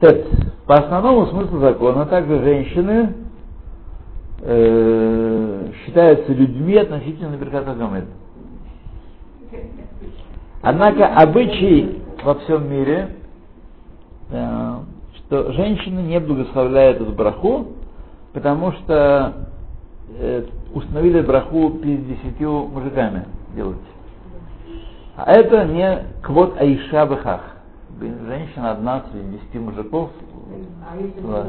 Так, 0.00 0.16
по 0.66 0.74
основному 0.74 1.26
смыслу 1.26 1.60
закона 1.60 2.06
также 2.06 2.42
женщины 2.42 3.14
э, 4.42 5.70
считаются 5.84 6.32
людьми 6.32 6.76
относительно 6.76 7.36
Берката 7.36 7.74
Гамед. 7.74 8.04
Однако 10.62 11.06
обычай 11.06 12.02
во 12.24 12.34
всем 12.36 12.70
мире, 12.70 13.16
э, 14.30 14.74
что 15.18 15.52
женщины 15.52 16.00
не 16.00 16.18
благословляют 16.18 17.00
эту 17.00 17.12
браху, 17.12 17.68
потому 18.32 18.72
что 18.72 19.48
э, 20.18 20.44
установили 20.74 21.20
браху 21.22 21.70
перед 21.70 22.06
десятью 22.06 22.66
мужиками 22.66 23.24
делать. 23.54 23.78
А 25.16 25.32
это 25.32 25.64
не 25.64 26.04
квот 26.22 26.60
Аиша 26.60 27.06
Бехах. 27.06 27.40
Женщина 28.00 28.72
одна 28.72 29.04
среди 29.12 29.38
десяти 29.38 29.58
мужиков. 29.58 30.10
А 30.90 30.96
если 30.96 31.20
Да. 31.20 31.46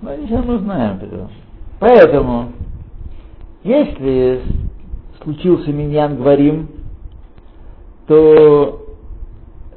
Ну, 0.00 0.16
ничего 0.16 0.42
мы 0.42 0.58
знаем 0.60 0.98
это. 1.02 1.28
Поэтому, 1.78 2.52
если 3.62 4.42
случился 5.22 5.70
миньян, 5.70 6.16
говорим, 6.16 6.68
то, 8.06 8.86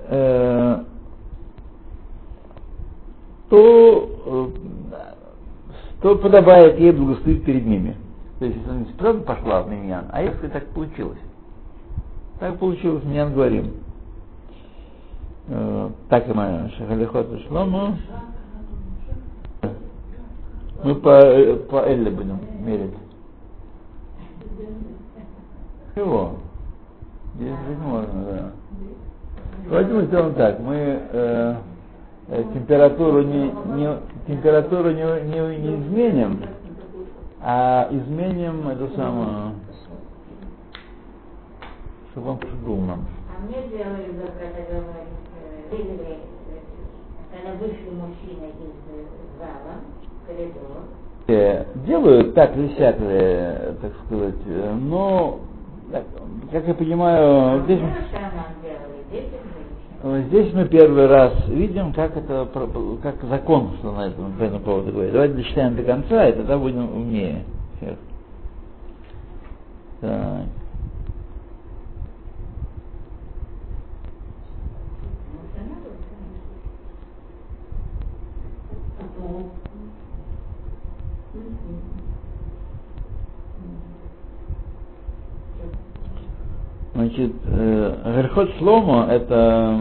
э, 0.07 0.83
то, 3.49 4.09
э, 4.25 4.47
то 6.01 6.15
подобает 6.15 6.79
ей 6.79 6.91
благословить 6.91 7.43
перед 7.43 7.65
ними. 7.65 7.97
То 8.43 8.47
есть, 8.47 8.67
она 8.67 8.79
не 8.79 8.85
правда 8.97 9.21
пошла 9.23 9.61
в 9.61 9.69
миньян, 9.69 10.03
а 10.11 10.21
если 10.21 10.49
так 10.49 10.65
получилось. 10.71 11.17
Так 12.41 12.59
получилось, 12.59 13.01
миньян 13.05 13.33
говорим. 13.33 13.71
Э, 15.47 15.89
так 16.09 16.27
и 16.27 16.33
мы, 16.33 16.69
Шахалихот 16.77 17.41
Шлому. 17.47 17.95
Мы 20.83 20.95
по, 20.95 21.09
э, 21.21 21.55
по 21.55 21.85
Элле 21.87 22.11
будем 22.11 22.37
мерить. 22.59 22.91
Чего? 25.95 26.33
Здесь 27.35 27.55
жить 27.65 27.79
можно, 27.79 28.23
да. 28.25 28.51
Давайте 29.69 29.93
мы 29.93 30.01
сделаем 30.07 30.33
так. 30.33 30.59
Мы 30.59 30.75
э, 30.75 31.55
э, 32.27 32.43
температуру 32.53 33.21
не, 33.21 33.53
не 33.75 33.97
температуру 34.27 34.91
не, 34.91 35.21
не, 35.29 35.57
не 35.59 35.75
изменим, 35.75 36.41
а 37.45 37.89
изменим 37.91 38.69
эту 38.69 38.87
самую, 38.95 39.55
чтобы 42.11 42.31
он 42.31 42.37
пришел 42.37 42.77
нам. 42.77 43.05
А 43.29 43.41
мне 43.45 43.67
делали, 43.67 44.13
когда 44.39 44.61
говорит, 44.63 45.09
э, 45.43 45.75
э, 45.75 46.17
когда 47.31 47.53
вышли 47.59 47.89
мужчины 47.89 48.47
из 48.47 48.77
э, 48.91 49.05
зала, 49.37 49.81
в 50.23 50.27
коридор, 50.27 50.83
Э, 51.27 51.65
делают 51.85 52.33
так 52.33 52.55
э, 52.99 53.75
так 53.81 53.91
сказать, 54.05 54.35
но, 54.81 55.39
как 56.51 56.67
я 56.67 56.73
понимаю, 56.73 57.63
здесь, 57.63 57.79
здесь 60.03 60.53
мы 60.53 60.67
первый 60.67 61.07
раз 61.07 61.31
видим, 61.47 61.93
как 61.93 62.17
это, 62.17 62.45
как 63.01 63.23
закон, 63.23 63.75
что 63.79 63.93
на 63.93 64.07
этом, 64.07 64.33
по 64.33 64.43
этому 64.43 64.59
поводу 64.59 64.91
говорит. 64.91 65.13
Давайте 65.13 65.35
дочитаем 65.35 65.77
до 65.77 65.83
конца, 65.83 66.27
и 66.27 66.33
тогда 66.33 66.57
будем 66.57 66.93
умнее. 66.93 67.45
Так. 70.01 70.43
Может, 75.31 75.51
она 75.57 75.75
тут, 75.85 75.93
Значит, 86.93 87.33
э, 87.45 87.95
Герхот 88.17 88.51
Шломо, 88.59 89.07
это 89.09 89.79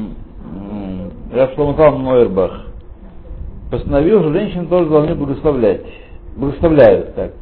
Рав 1.33 1.55
Шломо 1.55 1.75
Талман 1.75 2.05
Нойербах, 2.05 2.67
постановил, 3.71 4.21
что 4.21 4.33
женщины 4.33 4.67
тоже 4.67 4.89
должны 4.89 5.15
благословлять. 5.15 5.85
Благословляют 6.37 7.15
так. 7.15 7.33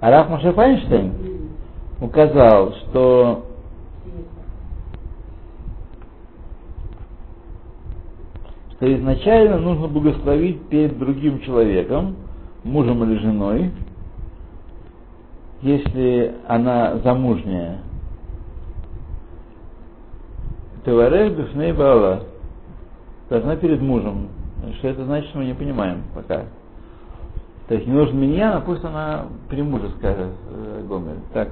А 0.00 0.10
Раф 0.10 0.30
Маше 0.30 0.52
Файнштейн 0.52 1.12
указал, 2.00 2.72
что 2.74 3.44
что 8.72 8.94
изначально 8.94 9.58
нужно 9.58 9.86
благословить 9.88 10.62
перед 10.68 10.98
другим 10.98 11.40
человеком, 11.40 12.16
мужем 12.64 13.04
или 13.04 13.18
женой, 13.18 13.70
если 15.62 16.34
она 16.46 16.96
замужняя. 17.04 17.78
Теварех 20.84 21.36
Бифней 21.36 21.72
Баала 21.72 22.24
должна 23.30 23.56
перед 23.56 23.80
мужем. 23.80 24.28
Что 24.78 24.88
это 24.88 25.04
значит, 25.04 25.34
мы 25.34 25.46
не 25.46 25.54
понимаем 25.54 26.02
пока. 26.14 26.44
То 27.68 27.74
есть 27.74 27.86
не 27.86 27.92
нужен 27.92 28.18
меня, 28.18 28.56
а 28.56 28.60
пусть 28.60 28.84
она 28.84 29.26
при 29.48 29.62
муже 29.62 29.88
скажет 29.98 30.32
э, 30.50 30.82
Гомель. 30.86 31.20
Так 31.32 31.48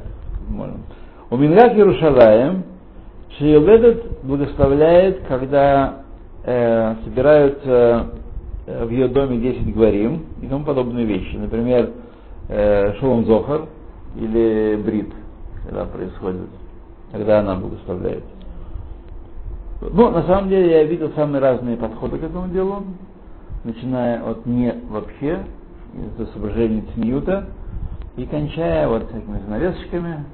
можем. 0.49 0.83
У 1.31 1.37
Мингак 1.37 1.75
Иерушалаем 1.75 2.65
Шиеледет 3.39 4.23
благословляет, 4.23 5.23
когда 5.27 6.03
э, 6.45 6.97
собираются 7.05 8.09
э, 8.67 8.85
в 8.85 8.91
ее 8.91 9.09
доме 9.09 9.39
10 9.39 9.75
гварим 9.75 10.27
и 10.43 10.47
тому 10.47 10.65
подобные 10.67 11.07
вещи. 11.07 11.37
Например, 11.37 11.91
э, 12.49 12.93
Шолом 13.01 13.25
Зохар 13.25 13.63
или 14.17 14.77
Брит, 14.85 15.11
когда 15.65 15.87
происходит, 15.87 16.49
когда 17.11 17.41
она 17.41 17.55
благословляет. 17.55 18.25
Ну, 19.91 20.11
на 20.11 20.23
самом 20.23 20.49
деле 20.49 20.71
я 20.71 20.85
видел 20.85 21.11
самые 21.17 21.41
разные 21.41 21.77
подходы 21.77 22.19
к 22.19 22.23
этому 22.23 22.49
делу, 22.49 22.85
начиная 23.65 24.23
от 24.23 24.47
не 24.47 24.73
вообще, 24.89 25.41
из 25.95 26.31
соображений 26.33 26.85
Цниюта, 26.95 27.47
и 28.17 28.25
кончая 28.27 28.87
вот 28.89 29.11
такими 29.11 29.39
занавесочками, 29.41 30.25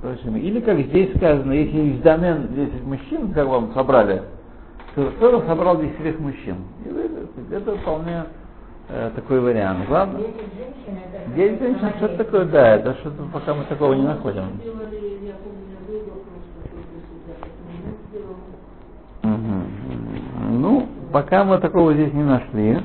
прочими. 0.00 0.38
Или, 0.38 0.60
как 0.60 0.78
здесь 0.78 1.14
сказано, 1.16 1.52
если 1.52 1.76
есть 1.76 2.02
домен 2.02 2.48
10 2.54 2.84
мужчин, 2.84 3.32
как 3.32 3.48
вам 3.48 3.72
собрали, 3.74 4.22
то 4.94 5.10
кто 5.16 5.42
собрал 5.46 5.80
10 5.80 6.20
мужчин. 6.20 6.56
И 6.86 6.88
вы- 6.88 7.10
это 7.56 7.76
вполне 7.78 8.24
э, 8.90 9.10
такой 9.16 9.40
вариант. 9.40 9.86
Главное, 9.88 10.20
Дети 10.22 10.32
женщины, 10.56 11.00
это 11.12 11.30
9 11.34 11.60
женщин, 11.60 11.90
что-то 11.98 12.16
такое, 12.16 12.44
да, 12.44 12.76
это 12.76 12.94
что-то 13.00 13.22
пока 13.32 13.54
мы 13.54 13.64
такого 13.64 13.92
не 13.94 14.02
находим. 14.04 14.44
Делали, 14.62 15.26
я 15.26 15.34
помню, 15.34 15.76
был 15.86 15.98
вопрос, 15.98 16.44
какой 16.62 16.84
сюда, 17.08 17.34
это 17.42 17.48
не 17.68 18.08
сделал. 18.08 18.36
Мгм. 19.22 20.47
Ну, 20.58 20.88
пока 21.12 21.44
мы 21.44 21.58
такого 21.58 21.94
здесь 21.94 22.12
не 22.12 22.24
нашли, 22.24 22.82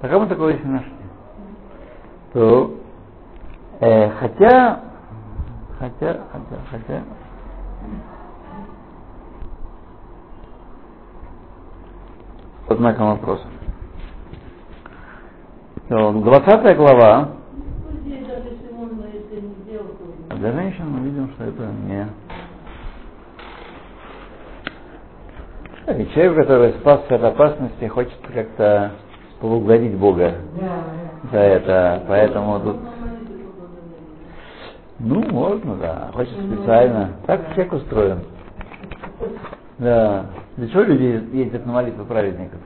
пока 0.00 0.18
мы 0.18 0.26
такого 0.26 0.50
здесь 0.52 0.64
не 0.64 0.70
нашли, 0.70 0.92
то 2.32 2.74
э, 3.80 4.08
хотя, 4.12 4.80
хотя, 5.78 6.20
хотя, 6.32 6.56
хотя, 6.70 7.02
под 12.66 12.78
знаком 12.78 13.10
вопроса. 13.10 13.46
То 15.90 16.12
20 16.12 16.76
глава, 16.78 17.28
Ну, 17.90 18.26
то 20.28 20.36
Для 20.36 20.52
женщин 20.52 20.88
мы 20.88 21.00
видим, 21.00 21.30
что 21.34 21.44
это 21.44 21.66
не... 21.86 22.08
И 25.88 26.06
человек, 26.14 26.36
который 26.36 26.72
спасся 26.74 27.16
от 27.16 27.24
опасности, 27.24 27.86
хочет 27.86 28.18
как-то 28.32 28.92
поблагодарить 29.40 29.96
Бога 29.96 30.34
за 31.32 31.38
это. 31.38 32.04
Поэтому 32.06 32.60
тут... 32.60 32.76
Ну, 35.00 35.22
можно, 35.30 35.74
да. 35.76 36.10
Хочет 36.14 36.34
специально. 36.34 37.10
Так 37.26 37.48
человек 37.54 37.72
устроен. 37.72 38.20
Да. 39.78 40.26
Для 40.56 40.68
чего 40.68 40.82
люди 40.82 41.36
ездят 41.36 41.66
на 41.66 41.72
молитвы 41.72 42.04
праведников? 42.04 42.60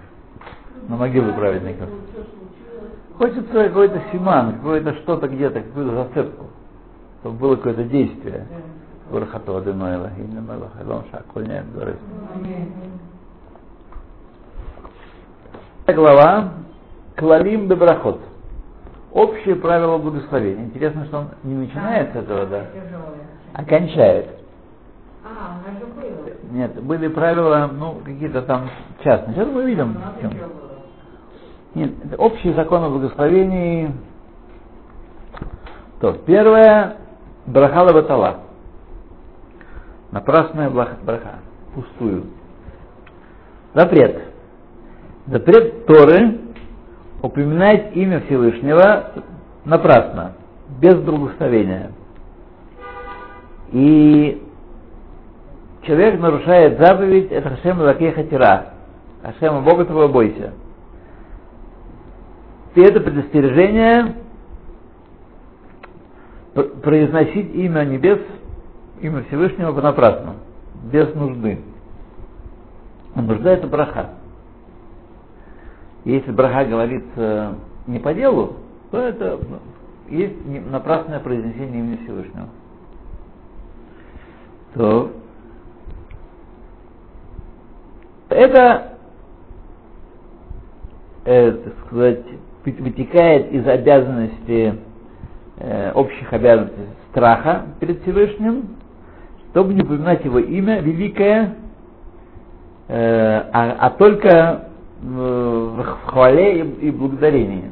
На 0.88 0.96
могилы 0.96 1.32
праведников? 1.32 1.88
Хочется 3.16 3.50
какой-то 3.50 4.02
симан, 4.12 4.56
какое-то 4.56 4.92
что-то 4.96 5.26
где-то, 5.28 5.62
какую-то 5.62 5.94
зацепку, 5.94 6.46
чтобы 7.20 7.38
было 7.38 7.56
какое-то 7.56 7.84
действие. 7.84 8.46
Урхату 9.10 9.56
Аденоэла, 9.56 10.10
Иннамэла, 10.18 10.68
Хайлон 10.76 11.04
Шак, 11.10 11.24
Кульняем, 11.26 11.66
говорит. 11.72 11.96
Глава 15.94 16.52
Клалим 17.14 17.68
Бебрахот. 17.68 18.20
Общее 19.12 19.54
правило 19.54 19.98
благословения. 19.98 20.64
Интересно, 20.64 21.04
что 21.06 21.18
он 21.18 21.28
не 21.44 21.54
начинает 21.54 22.12
с 22.12 22.16
этого, 22.16 22.44
да, 22.46 22.66
а 23.52 23.64
кончает. 23.64 24.26
А, 25.24 25.60
было. 25.94 26.34
Нет, 26.50 26.82
были 26.82 27.06
правила, 27.06 27.70
ну, 27.72 28.00
какие-то 28.04 28.42
там 28.42 28.68
частные. 29.04 29.36
Сейчас 29.36 29.46
мы 29.46 29.64
видим. 29.64 29.96
чем. 30.20 30.32
Нет, 31.76 31.92
это 32.04 32.16
общие 32.20 32.52
законы 32.54 32.88
благословений. 32.88 33.92
То, 36.00 36.14
первое, 36.26 36.96
брахала 37.46 37.92
батала. 37.92 38.40
Напрасная 40.10 40.68
браха. 40.68 41.38
Пустую. 41.74 42.24
Запрет. 43.72 44.35
Запрет 45.26 45.86
Торы 45.86 46.38
упоминать 47.22 47.96
имя 47.96 48.20
Всевышнего 48.20 49.12
напрасно, 49.64 50.34
без 50.80 50.94
благословения. 50.96 51.90
И 53.72 54.42
человек 55.82 56.20
нарушает 56.20 56.78
заповедь 56.78 57.32
это 57.32 57.50
Хашем 57.50 57.80
Лакеха 57.80 58.22
Тира. 58.24 58.66
Хашема 59.22 59.62
Бога 59.62 59.84
твоего 59.84 60.08
бойся. 60.08 60.52
И 62.76 62.80
это 62.80 63.00
предостережение 63.00 64.14
пр- 66.54 66.68
произносить 66.82 67.52
имя 67.54 67.84
небес, 67.84 68.20
имя 69.00 69.24
Всевышнего 69.24 69.72
понапрасну, 69.72 70.34
без 70.92 71.12
нужды. 71.14 71.58
Нужда 73.16 73.52
это 73.52 73.66
браха. 73.66 74.10
Если 76.06 76.30
браха 76.30 76.64
говорится 76.64 77.56
не 77.88 77.98
по 77.98 78.14
делу, 78.14 78.58
то 78.92 78.98
это 78.98 79.40
ну, 79.48 79.58
есть 80.08 80.36
напрасное 80.70 81.18
произнесение 81.18 81.80
имени 81.80 81.96
Всевышнего. 82.04 82.48
То 84.74 85.10
это, 88.28 88.92
э, 91.24 91.50
так 91.50 91.74
сказать, 91.86 92.22
вы- 92.64 92.76
вытекает 92.78 93.50
из 93.50 93.66
обязанности, 93.66 94.76
э, 95.58 95.90
общих 95.92 96.32
обязанностей 96.32 96.86
страха 97.10 97.66
перед 97.80 98.00
Всевышним, 98.02 98.76
чтобы 99.50 99.74
не 99.74 99.82
упоминать 99.82 100.24
его 100.24 100.38
имя 100.38 100.78
великое, 100.82 101.56
э, 102.86 102.94
а, 103.52 103.76
а 103.80 103.90
только 103.90 104.28
э, 104.28 104.65
в 105.02 105.84
хвале 106.06 106.60
и, 106.60 106.90
благодарении. 106.90 107.70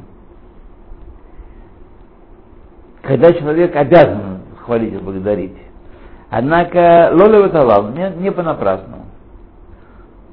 Когда 3.02 3.32
человек 3.32 3.74
обязан 3.76 4.40
хвалить 4.64 4.94
и 4.94 4.98
благодарить. 4.98 5.56
Однако 6.30 7.10
лоля 7.12 7.40
ваталал, 7.42 7.88
не, 7.90 8.10
не 8.18 8.32
понапрасну. 8.32 8.96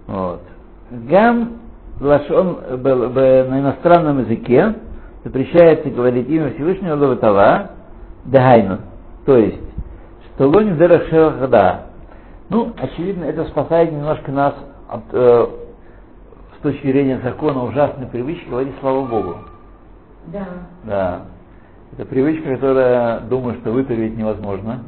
Вот. 0.08 0.42
Гам 0.90 1.58
лашон 2.00 2.58
на 2.82 3.60
иностранном 3.60 4.20
языке 4.22 4.76
запрещается 5.24 5.90
говорить 5.90 6.28
имя 6.30 6.52
Всевышнего 6.54 6.96
Лаватала 6.96 7.72
Дагайну. 8.26 8.80
То 9.26 9.38
есть, 9.38 9.60
что 10.36 10.48
лоним 10.48 10.78
дерахшевахада. 10.78 11.82
Ну, 12.50 12.74
очевидно, 12.78 13.26
это 13.26 13.46
спасает 13.46 13.92
немножко 13.92 14.32
нас 14.32 14.56
от, 14.90 15.04
э, 15.14 15.48
с 16.62 16.64
точки 16.64 16.86
зрения 16.92 17.20
закона 17.24 17.64
ужасной 17.64 18.06
привычки 18.06 18.48
говорить 18.48 18.76
слава 18.82 19.04
Богу. 19.08 19.36
Да, 20.28 20.46
Да. 20.84 21.22
Это 21.94 22.06
привычка, 22.06 22.54
которая 22.54 23.22
думаю, 23.22 23.58
что 23.62 23.72
выправить 23.72 24.16
невозможно. 24.16 24.80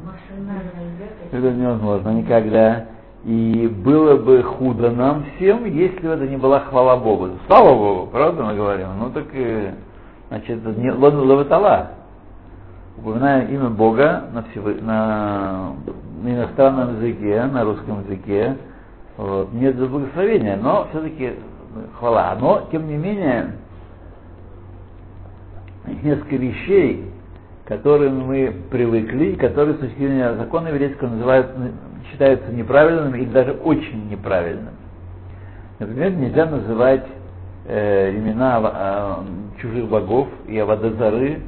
Это 1.32 1.50
невозможно 1.52 2.10
никогда. 2.10 2.84
И 3.24 3.66
было 3.84 4.16
бы 4.16 4.40
худо 4.44 4.92
нам 4.92 5.24
всем, 5.34 5.64
если 5.64 5.98
бы 6.06 6.12
это 6.14 6.28
не 6.28 6.36
была 6.36 6.60
хвала 6.60 6.96
Богу. 6.96 7.30
Слава 7.48 7.74
Богу, 7.74 8.06
правда 8.12 8.44
мы 8.44 8.54
говорим? 8.54 8.88
Ну 9.00 9.10
так, 9.10 9.24
и, 9.32 9.70
значит, 10.28 10.64
не 10.78 10.92
лон 10.92 11.28
лаватала. 11.28 11.90
Упоминаем 12.98 13.52
имя 13.52 13.68
Бога 13.70 14.26
на, 14.32 14.44
всево- 14.44 14.80
на, 14.80 15.72
иностранном 16.22 16.96
языке, 16.98 17.42
на 17.46 17.64
русском 17.64 18.02
языке. 18.02 18.56
Вот. 19.16 19.52
Нет 19.52 19.76
благословения, 19.76 20.56
но 20.56 20.86
все-таки 20.90 21.34
хвала. 21.98 22.36
Но, 22.40 22.68
тем 22.70 22.88
не 22.88 22.96
менее, 22.96 23.52
несколько 26.02 26.36
вещей, 26.36 27.10
к 27.64 27.68
которым 27.68 28.26
мы 28.26 28.54
привыкли, 28.70 29.34
которые 29.34 29.76
с 29.76 29.78
точки 29.80 29.98
зрения 29.98 30.34
закона 30.34 30.68
еврейского 30.68 31.08
называют, 31.08 31.48
считаются 32.10 32.52
неправильными 32.52 33.18
или 33.18 33.30
даже 33.30 33.52
очень 33.52 34.08
неправильными. 34.08 34.76
Например, 35.78 36.10
нельзя 36.12 36.46
называть 36.46 37.04
э, 37.66 38.10
имена 38.16 38.60
э, 38.62 39.60
чужих 39.60 39.88
богов 39.88 40.28
и 40.46 40.58
Авадазары, 40.58 41.40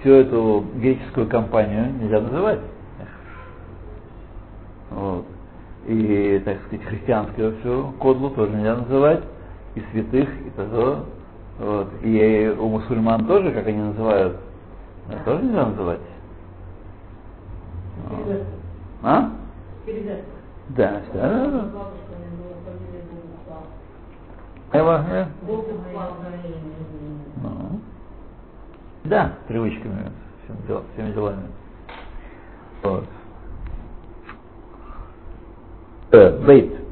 всю 0.00 0.10
эту 0.10 0.64
греческую 0.76 1.28
компанию 1.28 1.92
нельзя 2.00 2.20
называть. 2.20 2.60
Вот. 4.90 5.26
И, 5.86 6.42
так 6.44 6.58
сказать, 6.66 6.84
христианскую 6.86 7.56
всю 7.60 7.92
кодлу 7.98 8.30
тоже 8.30 8.52
нельзя 8.52 8.76
называть, 8.76 9.22
и 9.78 9.82
святых, 9.92 10.28
и 10.46 10.50
того. 10.50 11.04
Вот. 11.58 11.88
И 12.02 12.56
у 12.58 12.68
мусульман 12.68 13.26
тоже, 13.26 13.52
как 13.52 13.66
они 13.66 13.78
называют, 13.78 14.38
это 15.08 15.24
тоже 15.24 15.44
нельзя 15.44 15.66
называть. 15.66 16.00
Вот. 18.08 18.42
А? 19.02 19.32
Да, 20.68 21.00
да, 21.14 21.28
да, 21.30 21.50
да. 21.50 21.68
Эва, 24.72 25.04
э? 25.10 25.26
Богуслав. 25.46 26.12
Ну. 27.42 27.80
Да, 29.04 29.32
привычками, 29.46 30.12
всем 30.44 30.56
дел- 30.66 30.84
всеми 30.92 31.12
делами. 31.12 31.44
Вот. 32.82 33.04
Э, 36.10 36.38
Бейт. 36.44 36.87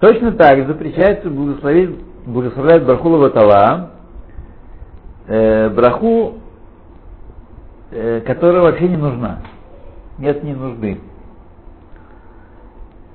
Точно 0.00 0.32
так 0.32 0.66
запрещается 0.68 1.28
благословить, 1.28 1.98
благословлять 2.24 2.84
Браху 2.84 3.10
Ватала, 3.10 3.90
э, 5.26 5.70
браху, 5.70 6.34
э, 7.90 8.20
которая 8.20 8.62
вообще 8.62 8.88
не 8.88 8.96
нужна. 8.96 9.40
Нет 10.18 10.42
ни 10.44 10.52
нужды. 10.54 11.00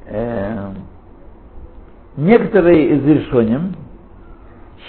Э, 0.08 0.72
некоторые 2.18 2.98
из 2.98 3.06
решением 3.06 3.76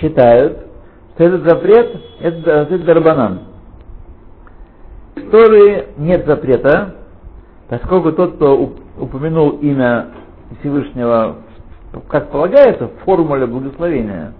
считают, 0.01 0.67
что 1.15 1.25
этот 1.25 1.45
запрет 1.45 2.01
это, 2.21 2.51
это 2.51 2.79
дарбанан. 2.81 3.41
В 5.15 5.31
Торы 5.31 5.91
нет 5.97 6.27
запрета, 6.27 6.97
поскольку 7.69 8.11
тот, 8.13 8.35
кто 8.35 8.61
уп- 8.61 8.81
упомянул 8.99 9.51
имя 9.59 10.09
Всевышнего, 10.59 11.37
как 12.09 12.31
полагается, 12.31 12.89
в 12.89 13.05
формуле 13.05 13.47
благословения, 13.47 14.33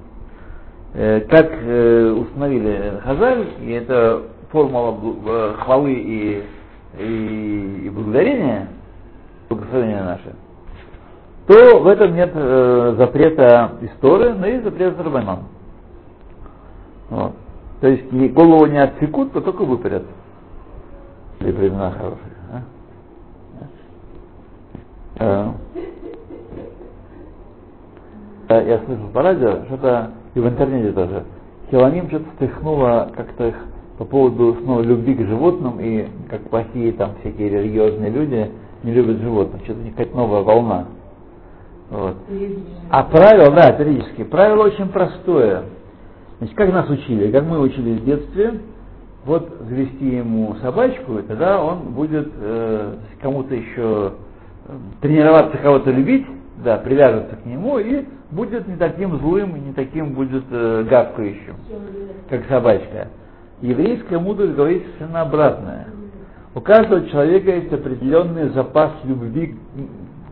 э, 0.95 1.21
как 1.29 1.51
э, 1.51 2.11
установили 2.11 3.01
Хазаль, 3.05 3.47
и 3.61 3.73
это 3.73 4.23
формула 4.51 4.97
э, 5.27 5.55
хвалы 5.59 5.93
и, 5.93 6.43
и, 6.99 7.83
и 7.85 7.91
благодарения, 7.91 8.69
благословения 9.49 10.03
наше, 10.03 10.35
то 11.47 11.81
в 11.81 11.89
этом 11.89 12.15
нет 12.15 12.31
э, 12.35 12.95
запрета 12.97 13.73
истории, 13.83 14.33
но 14.33 14.47
есть 14.47 14.65
запрет 14.65 14.99
Рабанан. 14.99 15.41
Вот. 17.11 17.33
То 17.81 17.89
есть 17.89 18.11
голову 18.33 18.67
не 18.67 18.79
отсекут, 18.79 19.33
то 19.33 19.41
только 19.43 19.63
выпарят. 19.65 20.05
Или 21.41 21.51
времена 21.53 21.91
хорошие. 21.91 22.35
А? 22.51 22.63
А. 25.19 25.55
Э, 28.49 28.67
Я 28.67 28.79
слышал 28.85 29.09
по 29.13 29.23
радио, 29.23 29.65
что-то 29.67 30.11
и 30.35 30.41
в 30.41 30.47
интернете 30.47 30.93
тоже. 30.93 31.25
Хилоним 31.71 32.09
что-то 32.09 32.27
стряхнуло 32.37 33.11
как-то 33.15 33.49
их 33.49 33.55
по 33.99 34.05
поводу 34.05 34.57
снова 34.63 34.83
любви 34.83 35.15
к 35.15 35.27
животным 35.27 35.79
и 35.81 36.09
как 36.29 36.43
плохие 36.51 36.93
там 36.93 37.13
всякие 37.21 37.49
религиозные 37.49 38.11
люди 38.11 38.51
не 38.83 38.93
любят 38.93 39.19
животных. 39.19 39.63
Что-то 39.65 39.81
у 39.81 39.83
них 39.85 39.93
какая-то 39.95 40.17
новая 40.17 40.43
волна. 40.43 40.87
Вот. 41.91 42.17
А 42.91 43.03
правило, 43.05 43.51
да, 43.55 43.73
периодически. 43.73 44.25
Правило 44.25 44.65
очень 44.65 44.89
простое. 44.89 45.65
Значит, 46.39 46.57
как 46.57 46.73
нас 46.73 46.91
учили, 46.91 47.31
как 47.31 47.45
мы 47.45 47.61
учили 47.61 47.99
в 47.99 48.05
детстве, 48.05 48.61
вот 49.25 49.49
завести 49.69 50.17
ему 50.17 50.57
собачку, 50.61 51.19
и 51.19 51.23
тогда 51.23 51.63
он 51.63 51.93
будет 51.93 52.31
э, 52.37 52.97
кому-то 53.23 53.55
еще 53.55 54.13
э, 54.67 54.73
тренироваться 55.01 55.57
кого-то 55.59 55.91
любить, 55.91 56.27
да, 56.63 56.77
привяжется 56.79 57.37
к 57.37 57.45
нему 57.47 57.79
и 57.79 58.05
будет 58.31 58.69
не 58.69 58.77
таким 58.77 59.19
злым, 59.19 59.67
не 59.67 59.73
таким 59.73 60.13
будет 60.13 60.45
э, 60.51 60.85
гавкающим, 60.89 61.57
как 62.29 62.47
собачка. 62.47 63.09
Еврейская 63.61 64.19
мудрость 64.19 64.55
говорит 64.55 64.85
совершенно 64.85 65.23
обратное. 65.23 65.89
У 66.55 66.61
каждого 66.61 67.07
человека 67.09 67.51
есть 67.51 67.73
определенный 67.73 68.51
запас 68.51 68.93
любви, 69.05 69.57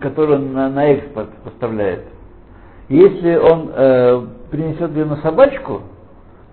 который 0.00 0.36
он 0.36 0.52
на, 0.52 0.68
на 0.68 0.86
экспорт 0.86 1.30
поставляет. 1.44 2.04
Если 2.88 3.36
он 3.36 3.70
э, 3.74 4.26
принесет 4.50 4.90
ее 4.92 5.06
на 5.06 5.16
собачку, 5.16 5.82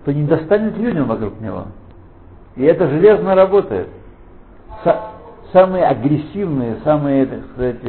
то 0.04 0.12
не 0.12 0.24
достанет 0.24 0.76
людям 0.78 1.06
вокруг 1.06 1.40
него. 1.40 1.66
И 2.56 2.64
это 2.64 2.88
железно 2.88 3.34
работает. 3.34 3.88
Са- 4.84 5.00
самые 5.52 5.84
агрессивные, 5.84 6.76
самые, 6.84 7.26
так 7.26 7.40
сказать, 7.52 7.84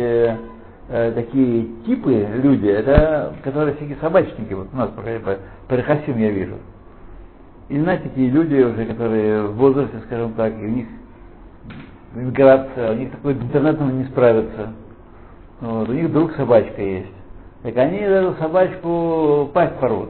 э, 0.92 1.10
э, 1.10 1.12
такие 1.14 1.68
типы 1.86 2.28
люди, 2.44 2.68
это 2.68 3.34
которые 3.44 3.76
всякие 3.76 3.98
собачники, 3.98 4.54
вот 4.54 4.68
у 4.74 4.76
нас 4.78 4.90
по, 4.90 5.02
по, 5.02 5.38
по 5.68 5.74
Рехасим 5.74 6.18
я 6.18 6.32
вижу. 6.32 6.56
И 7.70 7.80
знаете, 7.80 8.10
такие 8.10 8.30
люди 8.30 8.62
уже, 8.62 8.86
которые 8.86 9.44
в 9.44 9.56
возрасте, 9.56 10.02
скажем 10.06 10.34
так, 10.34 10.54
и 10.54 10.66
у 10.66 10.70
них 10.70 10.88
миграция, 12.14 12.92
у 12.92 12.96
них 12.96 13.12
такой 13.12 13.34
интернетом 13.34 13.98
не 13.98 14.06
справятся. 14.06 14.74
Вот, 15.62 15.88
у 15.88 15.94
них 15.94 16.10
вдруг 16.10 16.34
собачка 16.34 16.82
есть. 16.82 17.14
Так 17.64 17.78
они 17.78 17.98
эту 17.98 18.36
собачку 18.40 19.50
пасть 19.54 19.76
порвут. 19.76 20.10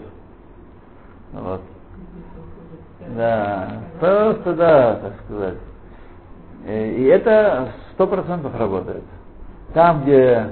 Вот. 1.33 1.61
Да, 3.15 3.81
просто 3.99 4.53
да, 4.53 4.95
так 4.95 5.13
сказать. 5.25 5.57
И 6.67 7.03
это 7.11 7.73
сто 7.93 8.07
процентов 8.07 8.57
работает. 8.57 9.03
Там, 9.73 10.03
где 10.03 10.51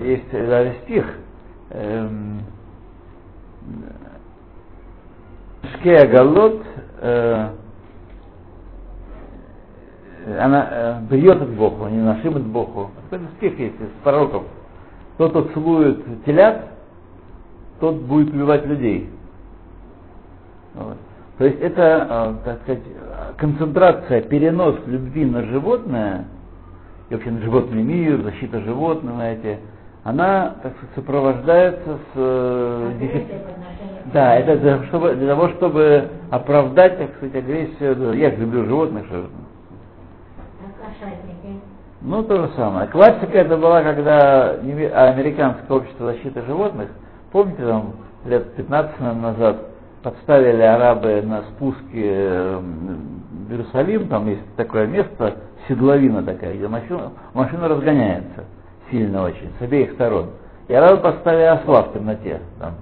есть 0.00 0.30
даже 0.30 0.74
стих, 0.84 1.04
эм, 1.70 2.40
Шкея 5.74 6.06
Галот, 6.06 6.62
э, 7.00 7.48
она 10.40 10.68
э, 10.70 11.00
бьет 11.10 11.40
от 11.40 11.50
Богу, 11.50 11.86
не 11.88 11.98
нашимет 11.98 12.44
Богу. 12.44 12.90
Это 13.10 13.24
стих 13.36 13.58
есть 13.58 13.80
из 13.80 13.88
пророков. 14.02 14.44
Тот, 15.16 15.30
кто 15.30 15.42
целует 15.54 16.24
телят, 16.24 16.68
тот 17.80 17.96
будет 17.96 18.32
убивать 18.32 18.66
людей. 18.66 19.10
Вот. 20.74 20.96
То 21.38 21.44
есть 21.44 21.60
это, 21.60 22.36
э, 22.42 22.44
так 22.44 22.62
сказать, 22.62 22.82
концентрация, 23.36 24.22
перенос 24.22 24.76
любви 24.86 25.24
на 25.24 25.42
животное, 25.44 26.26
и 27.08 27.14
вообще 27.14 27.30
на 27.30 27.40
животный 27.40 27.82
мир, 27.82 28.22
защита 28.22 28.60
животных, 28.60 29.14
знаете, 29.14 29.58
она, 30.04 30.56
так 30.62 30.76
сказать, 30.76 30.94
сопровождается 30.94 31.96
с 31.96 32.16
э, 32.16 32.92
дефицитом. 33.00 33.54
Да, 34.12 34.36
это 34.36 34.56
для, 34.56 34.82
чтобы, 34.84 35.14
для 35.14 35.28
того, 35.28 35.48
чтобы 35.50 36.08
оправдать, 36.30 36.98
так 36.98 37.16
сказать, 37.16 37.34
агрессию. 37.36 38.14
Я 38.14 38.30
люблю 38.30 38.64
животных, 38.64 39.06
что 39.06 39.26
ну, 42.00 42.22
то 42.22 42.46
же 42.46 42.52
самое. 42.54 42.86
Классика 42.88 43.38
это 43.38 43.56
была, 43.56 43.82
когда 43.82 44.52
американское 44.52 45.76
общество 45.76 46.12
защиты 46.12 46.42
животных, 46.42 46.90
помните, 47.32 47.66
там 47.66 47.94
лет 48.24 48.54
15 48.54 49.00
назад 49.00 49.56
подставили 50.02 50.62
арабы 50.62 51.22
на 51.22 51.42
спуске 51.42 52.56
в 52.56 53.50
Иерусалим, 53.50 54.08
там 54.08 54.28
есть 54.28 54.42
такое 54.56 54.86
место, 54.86 55.38
седловина 55.66 56.22
такая, 56.22 56.54
где 56.54 56.68
машина, 56.68 57.12
машина 57.34 57.68
разгоняется 57.68 58.44
сильно 58.90 59.22
очень, 59.22 59.50
с 59.58 59.62
обеих 59.62 59.92
сторон. 59.92 60.30
И 60.68 60.74
арабы 60.74 61.02
поставили 61.02 61.44
осла 61.44 61.82
в 61.82 61.92
темноте. 61.92 62.40
Там. 62.58 62.74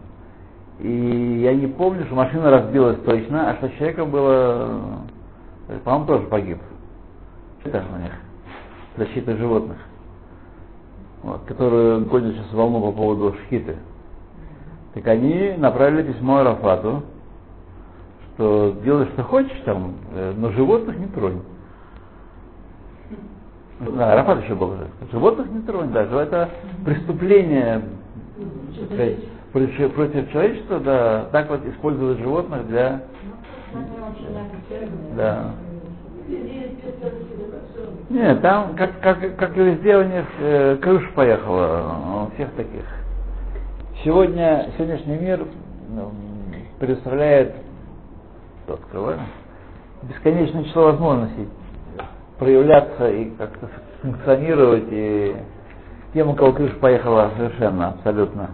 И 0.80 1.40
я 1.42 1.54
не 1.54 1.68
помню, 1.68 2.04
что 2.06 2.14
машина 2.14 2.50
разбилась 2.50 2.98
точно, 3.04 3.50
а 3.50 3.56
что 3.56 3.70
человека 3.70 4.04
было, 4.04 4.80
по-моему, 5.84 6.06
тоже 6.06 6.26
погиб. 6.26 6.58
Это 7.64 7.82
у 7.92 8.02
них 8.02 8.12
защита 8.96 9.36
животных, 9.36 9.78
вот, 11.22 11.42
которую 11.46 12.04
гонят 12.06 12.34
сейчас 12.34 12.52
волну 12.52 12.80
по 12.80 12.92
поводу 12.92 13.34
шхиты. 13.44 13.76
Так 14.94 15.06
они 15.08 15.54
направили 15.56 16.12
письмо 16.12 16.38
Арафату, 16.38 17.02
что 18.34 18.76
делай, 18.84 19.06
что 19.06 19.22
хочешь 19.24 19.60
там, 19.64 19.94
но 20.36 20.50
животных 20.52 20.96
не 20.98 21.06
тронь. 21.06 21.40
Да, 23.80 24.12
Арафат 24.12 24.42
еще 24.42 24.54
был 24.54 24.76
же. 24.76 24.86
Животных 25.12 25.48
не 25.50 25.60
тронь, 25.62 25.90
да, 25.92 26.02
это 26.02 26.48
преступление 26.84 27.82
сказать, 28.86 29.16
против, 29.52 30.30
человечества, 30.32 30.80
да, 30.80 31.26
так 31.32 31.48
вот 31.48 31.64
использовать 31.66 32.18
животных 32.18 32.66
для... 32.68 33.02
Да. 35.16 35.50
Нет, 38.08 38.40
там, 38.42 38.74
как, 38.76 39.00
как, 39.00 39.36
как 39.36 39.56
и 39.56 39.60
везде 39.60 39.96
у 39.96 40.02
них, 40.02 40.24
э, 40.40 40.76
крыша 40.80 41.08
поехала, 41.14 42.28
у 42.28 42.34
всех 42.34 42.50
таких. 42.52 42.84
Сегодня, 44.04 44.70
сегодняшний 44.76 45.18
мир 45.18 45.44
ну, 45.88 46.12
предоставляет, 46.78 47.54
что 48.64 48.74
открываем, 48.74 49.20
бесконечное 50.02 50.64
число 50.64 50.84
возможностей 50.84 51.48
проявляться 52.38 53.08
и 53.10 53.30
как-то 53.36 53.68
функционировать, 54.02 54.86
и 54.90 55.36
тем, 56.14 56.28
у 56.28 56.34
кого 56.34 56.52
крыша 56.52 56.74
поехала 56.76 57.30
совершенно, 57.36 57.88
абсолютно. 57.88 58.50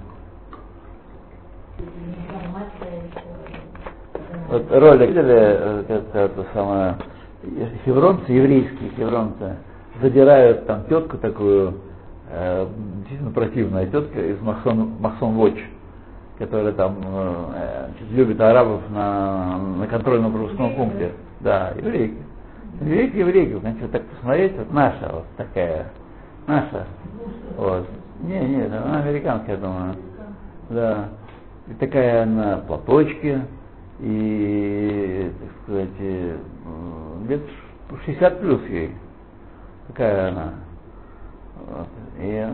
Вот 4.48 4.70
ролик 4.70 5.08
видели, 5.08 5.86
это, 5.88 6.18
это 6.18 6.46
самое, 6.52 6.96
хевронцы, 7.84 8.30
еврейские 8.32 8.90
хевронцы, 8.96 9.56
задирают 10.00 10.66
там 10.66 10.84
тетку 10.88 11.16
такую, 11.18 11.74
э, 12.30 12.66
действительно 12.98 13.30
противная 13.30 13.86
тетка 13.86 14.20
из 14.20 14.40
Махсон, 14.40 14.96
Махсон 15.00 15.36
Watch, 15.38 15.60
которая 16.38 16.72
там 16.72 16.98
э, 17.02 17.88
любит 18.10 18.40
арабов 18.40 18.82
на, 18.90 19.58
на 19.78 19.86
контрольном 19.86 20.32
пропускном 20.32 20.74
пункте. 20.74 21.12
Да, 21.40 21.72
еврейки. 21.76 22.18
Еврейки, 22.82 23.16
еврейки, 23.16 23.58
значит, 23.60 23.90
так 23.92 24.02
посмотреть, 24.02 24.56
вот 24.56 24.72
наша 24.72 25.08
вот 25.12 25.24
такая, 25.36 25.86
наша. 26.46 26.86
Вот. 27.56 27.86
Не, 28.22 28.40
не, 28.40 28.62
она 28.64 29.02
американская, 29.02 29.54
я 29.54 29.60
думаю. 29.60 29.94
Да. 30.70 31.08
И 31.68 31.74
такая 31.74 32.26
на 32.26 32.58
платочке, 32.58 33.42
и, 34.00 35.30
так 35.40 35.62
сказать, 35.62 36.38
лет 37.28 37.42
60 38.04 38.40
плюс 38.40 38.60
ей. 38.68 38.94
Такая 39.88 40.30
она. 40.30 40.54
Вот. 41.66 41.88
И 42.20 42.48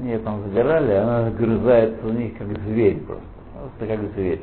они 0.00 0.18
там 0.18 0.42
загорали, 0.48 0.92
она 0.92 1.30
грызается 1.30 2.06
у 2.06 2.10
них 2.10 2.36
как 2.36 2.48
зверь 2.66 3.00
просто. 3.00 3.24
Просто 3.78 3.96
как 3.96 4.12
зверь. 4.12 4.42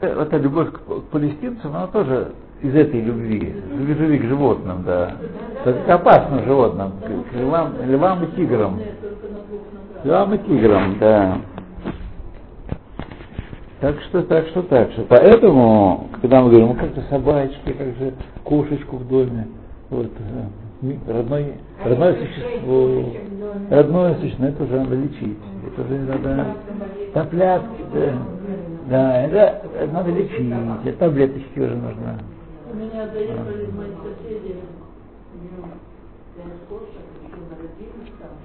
Эта 0.00 0.36
любовь 0.36 0.70
к 0.70 1.02
палестинцам, 1.10 1.74
она 1.74 1.86
тоже 1.88 2.32
из 2.62 2.74
этой 2.74 3.00
любви, 3.00 3.54
любви 3.70 4.18
к 4.18 4.24
животным, 4.24 4.82
да. 4.84 5.16
К 5.64 5.88
опасным 5.90 6.44
животным, 6.44 6.92
к 7.30 7.34
львам, 7.36 7.74
львам 7.86 8.24
и 8.24 8.36
тиграм. 8.36 8.80
Львам 10.04 10.34
и 10.34 10.38
тиграм, 10.38 10.96
да. 10.98 11.38
Так 13.80 14.00
что, 14.08 14.22
так 14.22 14.46
что, 14.48 14.62
так 14.62 14.90
что. 14.92 15.02
Поэтому, 15.02 16.08
когда 16.22 16.40
мы 16.40 16.48
говорим, 16.48 16.68
ну 16.68 16.74
как 16.74 16.94
же 16.94 17.02
собачки, 17.10 17.72
как 17.72 17.86
же 17.98 18.14
кошечку 18.42 18.96
в 18.96 19.08
доме, 19.08 19.48
вот, 19.90 20.10
родной, 21.06 21.54
родное 21.84 22.14
существо, 22.14 23.04
родное 23.70 24.14
существо, 24.14 24.46
это 24.46 24.64
уже 24.64 24.80
надо 24.80 24.94
лечить, 24.94 25.38
это 25.66 25.82
уже 25.82 25.98
надо, 26.00 26.46
таблетки, 27.12 27.84
да, 27.92 28.12
да, 28.88 29.22
это, 29.22 29.62
надо 29.92 30.10
лечить, 30.10 30.98
таблеточки 30.98 31.58
уже 31.58 31.74
нужно. 31.74 32.18
Меня 32.76 33.08
доехали 33.08 33.72
мои 33.72 33.88
соседи, 34.04 34.60
пять 36.36 36.60
кошек, 36.68 37.08
еще 37.24 37.40
народились 37.48 38.12
там. 38.20 38.36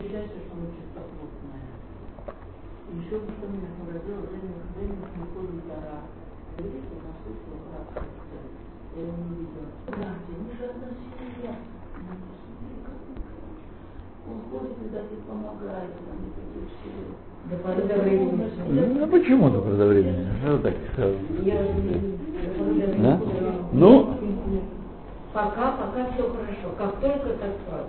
Считается, 0.00 0.40
что 0.40 0.56
мы 0.56 0.72
чистоплотная. 0.72 1.68
Еще 2.96 3.20
что 3.28 3.44
меня 3.52 3.68
поразило, 3.76 4.24
Ленин 4.24 5.04
Николу 5.20 5.60
Тара. 5.68 6.08
Видите, 6.56 6.96
на 6.96 7.12
слышал 7.20 7.60
цель. 7.92 8.48
Я 8.96 9.02
его 9.02 9.20
не 9.20 9.36
видела. 9.36 9.68
Братья, 9.88 10.32
мы 10.40 10.56
же 10.56 10.64
одна 10.72 10.88
семья. 10.96 11.52
Ну, 12.08 12.16
Он 14.32 14.36
ходит 14.48 14.80
и 14.80 14.88
даже 14.88 15.20
помогает 15.28 15.92
нам, 16.08 16.24
и 16.24 16.32
такие 16.40 16.64
все. 16.72 16.88
До 17.50 17.56
поры 17.60 17.82
до 17.84 18.00
времени. 18.00 18.48
Ну 18.98 19.06
почему 19.08 19.50
до 19.50 19.60
поры 19.60 19.76
до 19.76 19.86
времени? 19.88 20.24
Что 20.40 20.56
так 20.56 20.74
Да? 22.98 23.20
Ну, 23.72 24.08
Пока, 25.32 25.72
пока 25.72 26.10
все 26.12 26.22
хорошо. 26.24 26.74
Как 26.76 27.00
только 27.00 27.30
так 27.38 27.50
сразу. 27.66 27.86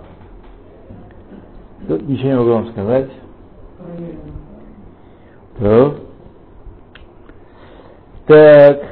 тут 1.86 2.08
ничего 2.08 2.28
не 2.28 2.36
могу 2.36 2.50
вам 2.50 2.68
сказать. 2.68 3.10
Проверено. 3.78 4.34
Так. 5.58 5.94
Так. 8.26 8.82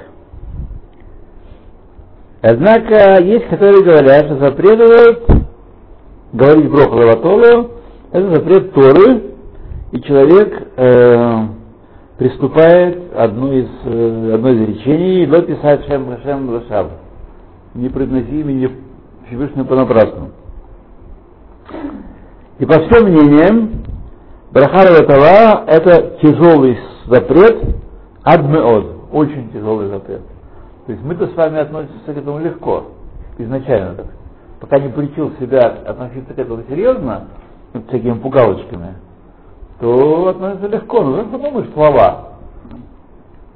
Однако 2.42 3.22
есть, 3.22 3.46
которые 3.48 3.83
говорят, 3.85 4.27
что 4.27 4.37
запретуют 4.38 5.25
говорить 6.33 6.70
броху 6.70 6.96
лаватолу, 6.96 7.70
это 8.11 8.35
запрет 8.35 8.72
Торы, 8.75 9.22
и 9.92 10.01
человек 10.03 10.68
э, 10.77 11.46
приступает 12.23 13.13
одну 13.17 13.53
из, 13.53 13.67
э, 13.85 14.35
одно 14.35 14.51
из 14.51 14.69
речений, 14.69 15.27
ло 15.27 15.43
писать 15.43 15.85
шем 15.87 16.17
шем 16.23 16.51
лошав. 16.51 16.87
Не 17.75 17.89
произноси 17.89 18.41
имени 18.41 18.71
Всевышнего 19.27 19.65
понапрасну. 19.65 20.31
И 22.61 22.65
по 22.65 22.75
всем 22.75 23.09
мнениям, 23.09 23.71
Брахара 24.53 24.93
Ватала 24.93 25.65
это 25.67 26.19
тяжелый 26.23 26.79
запрет, 27.07 27.61
адмеод, 28.23 29.09
очень 29.11 29.51
тяжелый 29.51 29.89
запрет. 29.89 30.23
То 30.87 30.93
есть 30.93 31.05
мы-то 31.05 31.27
с 31.27 31.35
вами 31.35 31.59
относимся 31.59 32.05
к 32.15 32.17
этому 32.17 32.39
легко, 32.39 32.85
изначально 33.39 33.95
так. 33.95 34.07
Пока 34.61 34.79
не 34.79 34.91
приучил 34.91 35.33
себя 35.41 35.63
относиться 35.87 36.35
к 36.35 36.39
этому 36.39 36.63
серьезно, 36.69 37.25
вот 37.73 37.89
всякими 37.89 38.15
пугалочками, 38.15 38.95
то 39.83 40.29
относится 40.29 40.68
легко. 40.68 41.03
Ну, 41.03 41.16
как 41.16 41.31
подумаешь, 41.33 41.68
слова. 41.75 42.35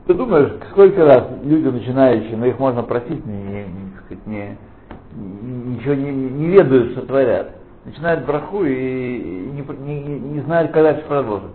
Ты 0.08 0.14
думаешь, 0.14 0.54
сколько 0.72 1.04
раз 1.04 1.22
люди 1.44 1.68
начинающие, 1.68 2.36
но 2.36 2.46
их 2.46 2.58
можно 2.58 2.82
просить, 2.82 3.24
не, 3.24 3.64
не, 4.26 4.26
не, 4.26 4.56
ничего 5.76 5.94
не, 5.94 6.10
не 6.10 6.46
ведают, 6.48 6.92
что 6.92 7.06
творят. 7.06 7.52
Начинают 7.84 8.26
браху 8.26 8.64
и, 8.64 9.52
не, 9.52 9.62
не- 9.62 10.18
не 10.18 10.40
знают, 10.40 10.72
когда 10.72 10.94
дальше 10.94 11.06
продолжить. 11.06 11.46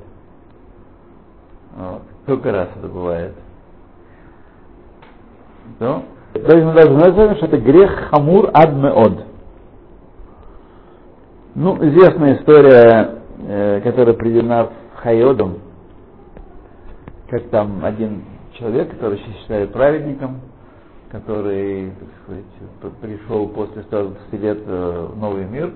Вот. 1.75 2.01
Сколько 2.23 2.51
раз 2.53 2.69
это 2.77 2.87
бывает. 2.87 3.33
То, 5.79 6.03
то 6.33 6.55
есть 6.55 6.65
мы 6.65 6.73
должны 6.73 7.11
знать, 7.11 7.37
что 7.37 7.47
это 7.47 7.57
грех 7.57 8.09
хамур 8.09 8.49
адмеод. 8.53 9.25
Ну, 11.55 11.75
известная 11.75 12.37
история, 12.37 13.20
э, 13.51 13.81
которая 13.81 14.15
приведена 14.15 14.69
в 14.95 14.97
Хайодом, 15.01 15.59
как 17.29 17.43
там 17.49 17.83
один 17.83 18.23
человек, 18.53 18.91
который 18.91 19.17
считают 19.17 19.73
праведником, 19.73 20.39
который, 21.11 21.91
так 21.91 22.09
сказать, 22.23 22.95
пришел 23.01 23.47
после 23.49 23.83
120 23.83 24.33
лет 24.33 24.59
в 24.65 25.17
новый 25.17 25.45
мир, 25.45 25.73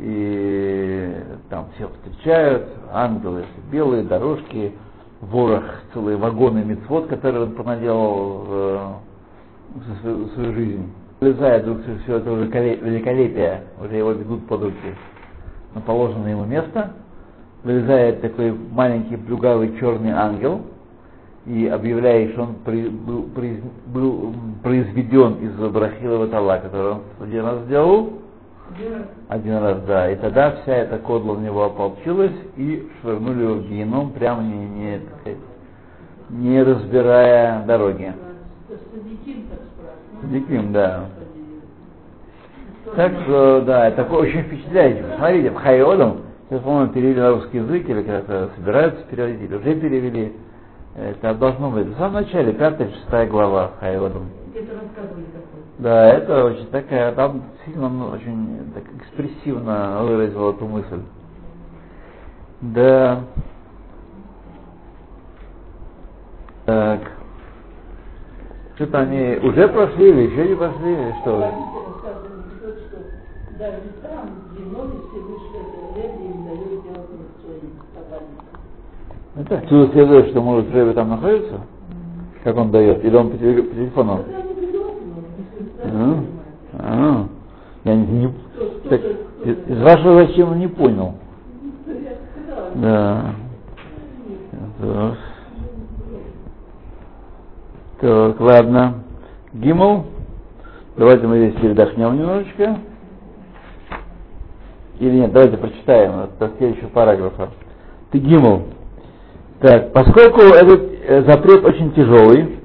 и 0.00 1.14
там 1.50 1.66
всех 1.74 1.90
встречают, 1.92 2.66
ангелы, 2.90 3.44
белые 3.70 4.04
дорожки, 4.04 4.72
ворох, 5.20 5.64
целые 5.92 6.16
вагоны 6.16 6.64
мецвод, 6.64 7.08
которые 7.08 7.44
он 7.44 7.52
понаделал 7.52 8.44
э, 8.48 8.88
за 9.88 10.00
свою, 10.00 10.26
свою 10.28 10.52
жизнь. 10.54 10.92
Влезает 11.20 11.64
вдруг 11.64 11.80
все 12.04 12.16
это 12.16 12.32
уже 12.32 12.46
коле- 12.46 12.80
великолепие, 12.82 13.64
уже 13.78 13.94
его 13.96 14.12
ведут 14.12 14.46
под 14.48 14.62
руки 14.62 14.94
на 15.74 15.80
положенное 15.80 16.32
ему 16.32 16.44
место, 16.44 16.92
вылезает 17.64 18.20
такой 18.20 18.52
маленький 18.52 19.16
плюгавый 19.16 19.76
черный 19.78 20.10
ангел 20.10 20.62
и 21.46 21.66
объявляет, 21.66 22.32
что 22.32 22.42
он 22.42 22.54
при- 22.64 22.88
был, 22.88 23.28
произ- 23.34 23.62
был, 23.86 24.34
произведен 24.62 25.34
из 25.34 25.52
Брахилова 25.72 26.28
Тала, 26.28 26.58
который 26.58 26.92
он 26.92 27.00
один 27.20 27.44
раз 27.44 27.60
сделал, 27.64 28.12
один 29.28 29.58
раз, 29.58 29.82
да, 29.86 30.10
и 30.10 30.16
тогда 30.16 30.52
вся 30.62 30.74
эта 30.74 30.98
кодла 30.98 31.34
в 31.34 31.42
него 31.42 31.64
ополчилась 31.64 32.32
и 32.56 32.88
швырнули 33.00 33.42
его 33.42 33.54
в 33.54 33.68
геном, 33.68 34.10
прямо 34.12 34.42
не, 34.42 34.66
не, 34.66 35.00
не 36.30 36.62
разбирая 36.62 37.64
дороги. 37.66 38.12
Садиким, 40.22 40.72
да. 40.72 41.06
Так 42.84 43.12
что, 43.22 43.60
да, 43.62 43.88
это 43.88 44.04
такое 44.04 44.22
очень 44.22 44.42
впечатляюще. 44.42 45.04
Посмотрите, 45.04 45.50
в 45.50 45.54
Хайодом, 45.54 46.22
сейчас, 46.48 46.62
по-моему, 46.62 46.92
перевели 46.92 47.20
на 47.20 47.30
русский 47.30 47.58
язык, 47.58 47.88
или 47.88 48.02
как-то 48.02 48.50
собираются 48.56 49.04
переводить, 49.04 49.40
или 49.42 49.54
уже 49.54 49.74
перевели. 49.76 50.32
Это 50.96 51.34
должно 51.34 51.70
быть 51.70 51.86
в 51.86 51.96
самом 51.96 52.14
начале, 52.14 52.52
пятая, 52.52 52.90
шестая 52.90 53.26
глава 53.26 53.70
Хайодом. 53.80 54.28
Где-то 54.50 54.74
рассказывали 54.74 55.24
такое. 55.26 55.62
Да, 55.78 56.08
это 56.08 56.44
очень 56.44 56.66
такая, 56.66 57.12
там 57.12 57.44
сильно 57.64 57.88
ну, 57.88 58.08
очень 58.08 58.72
так 58.74 58.84
экспрессивно 58.98 60.02
выразил 60.02 60.50
эту 60.50 60.66
мысль. 60.66 61.00
Да. 62.60 63.20
Так. 66.66 67.00
Что-то 68.74 68.98
они 69.00 69.38
уже 69.42 69.68
прошли 69.68 70.10
или 70.10 70.30
еще 70.30 70.48
не 70.48 70.54
прошли, 70.54 70.92
или 70.92 71.14
что? 71.22 71.81
Даже 73.58 73.76
там, 74.02 74.30
где 74.52 74.64
ноги 74.64 74.96
все 75.08 75.20
вышли 75.20 75.58
Рэби, 75.94 76.24
им 76.24 76.44
дают 76.44 76.82
делать 76.84 77.08
товарищем. 77.94 78.42
Это 79.36 79.58
отсюда 79.58 79.92
следует, 79.92 80.28
что 80.30 80.42
может 80.42 80.72
Рэбе 80.72 80.92
там 80.92 81.10
находится? 81.10 81.60
Как 82.44 82.56
он 82.56 82.70
дает? 82.70 83.04
Или 83.04 83.14
он 83.16 83.30
по, 83.30 83.36
теле- 83.36 83.62
по 83.62 83.74
телефону? 83.74 84.20
А, 85.84 86.24
а, 86.78 87.26
я 87.84 87.94
не, 87.94 88.06
не- 88.06 88.34
так, 88.88 89.00
из, 89.44 89.82
вашего 89.82 90.26
зачем 90.26 90.58
не 90.58 90.66
понял. 90.68 91.14
Сказала, 91.84 92.70
Да. 92.76 93.34
Так. 94.80 95.18
Так, 98.00 98.40
ладно. 98.40 98.94
Гимл. 99.52 100.06
Давайте 100.96 101.26
мы 101.26 101.38
здесь 101.38 101.60
передохнем 101.60 102.16
немножечко. 102.18 102.78
Или 105.02 105.18
нет, 105.18 105.32
давайте 105.32 105.56
прочитаем 105.56 106.28
до 106.38 106.52
следующего 106.58 106.86
параграфа. 106.90 107.48
Ты 108.12 108.18
Гимл. 108.18 108.68
Так, 109.60 109.92
поскольку 109.92 110.42
этот 110.42 110.80
э, 111.04 111.24
запрет 111.24 111.64
очень 111.64 111.92
тяжелый, 111.92 112.60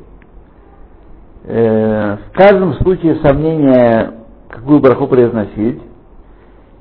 э, 1.46 2.18
в 2.18 2.38
каждом 2.38 2.76
случае 2.76 3.16
сомнения, 3.24 4.12
какую 4.50 4.82
браху 4.82 5.08
произносить, 5.08 5.82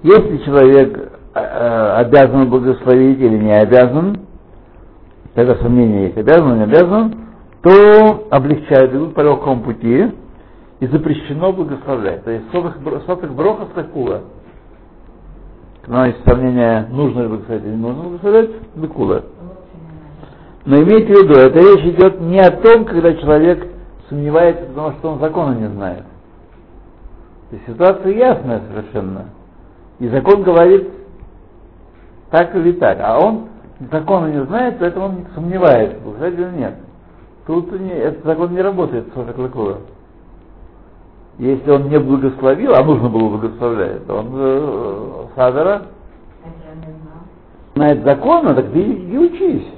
если 0.03 0.37
человек 0.45 0.95
э, 0.99 1.41
э, 1.41 1.93
обязан 2.01 2.51
благословить 2.51 3.19
или 3.19 3.39
не 3.39 3.55
обязан, 3.57 4.27
тогда 5.35 5.55
сомнение 5.55 6.09
есть, 6.09 6.19
обязан 6.19 6.59
не 6.59 6.65
обязан, 6.65 7.15
то 7.63 8.27
облегчают, 8.31 8.93
идут 8.93 9.15
по 9.15 9.23
легкому 9.23 9.63
пути, 9.63 10.13
и 10.81 10.87
запрещено 10.87 11.51
благословлять. 11.55 12.25
То 12.25 12.31
есть 12.31 12.45
сотых 13.07 13.35
брохов 13.35 13.71
такула. 13.75 14.21
Когда 15.87 16.07
есть 16.07 16.25
сомнение, 16.25 16.89
нужно 16.91 17.23
ли 17.23 17.29
благословлять 17.29 17.65
или 17.65 17.71
не 17.71 17.77
нужно 17.77 18.03
благословлять, 18.03 18.51
бекула. 18.75 19.23
Но 20.65 20.83
имейте 20.83 21.15
в 21.15 21.23
виду, 21.23 21.35
эта 21.35 21.59
речь 21.61 21.95
идет 21.95 22.21
не 22.21 22.41
о 22.41 22.51
том, 22.51 22.85
когда 22.87 23.15
человек 23.15 23.69
сомневается, 24.09 24.65
потому 24.65 24.93
что 24.95 25.13
он 25.13 25.21
закона 25.21 25.55
не 25.55 25.69
знает. 25.69 26.03
То 27.51 27.57
ситуация 27.69 28.13
ясная 28.13 28.63
совершенно. 28.69 29.27
И 30.01 30.09
закон 30.09 30.43
говорит 30.43 30.89
так 32.31 32.53
или 32.57 32.73
так. 32.73 32.99
А 33.01 33.21
он 33.21 33.49
закона 33.93 34.27
не 34.27 34.45
знает, 34.45 34.79
поэтому 34.81 35.07
он 35.07 35.27
сомневается, 35.37 36.01
благословить 36.01 36.39
или 36.41 36.59
нет. 36.59 36.75
Тут 37.47 37.71
не, 37.81 37.91
этот 37.91 38.25
закон 38.25 38.53
не 38.53 38.61
работает 38.61 39.07
с 39.07 39.33
Клыкова. 39.35 39.79
Если 41.39 41.71
он 41.71 41.89
не 41.89 41.99
благословил, 41.99 42.75
а 42.75 42.83
нужно 42.83 43.09
было 43.11 43.29
благословлять, 43.29 44.09
он 44.09 44.31
э, 44.33 45.27
А 45.37 45.53
знал. 45.53 45.81
знает 47.75 48.03
закона, 48.05 48.55
так 48.55 48.73
ты 48.73 48.81
и 48.81 49.19
учись. 49.19 49.69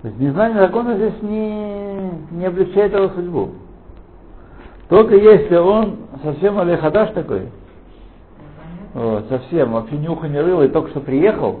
То 0.00 0.08
есть 0.08 0.18
незнание 0.18 0.58
закона 0.58 0.96
здесь 0.96 1.20
не, 1.20 2.10
не 2.30 2.46
облегчает 2.46 2.94
его 2.94 3.08
судьбу. 3.08 3.50
Только 4.88 5.16
если 5.16 5.56
он 5.56 5.96
совсем 6.22 6.58
алехадаш 6.58 7.10
такой, 7.10 7.48
вот, 8.94 9.26
совсем, 9.28 9.72
вообще 9.72 9.98
ни 9.98 10.08
уха 10.08 10.26
не 10.26 10.40
рыло, 10.40 10.62
и 10.62 10.68
только 10.68 10.88
что 10.90 11.00
приехал, 11.00 11.60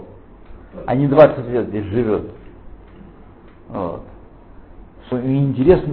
а 0.86 0.94
не 0.94 1.06
20 1.06 1.48
лет 1.50 1.66
здесь 1.68 1.84
живет. 1.84 2.30
Вот. 3.68 4.02
Интересно, 5.10 5.92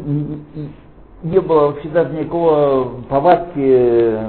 не 1.23 1.39
было 1.39 1.67
вообще 1.67 1.89
даже 1.89 2.13
никакого 2.13 3.01
повадки 3.09 4.19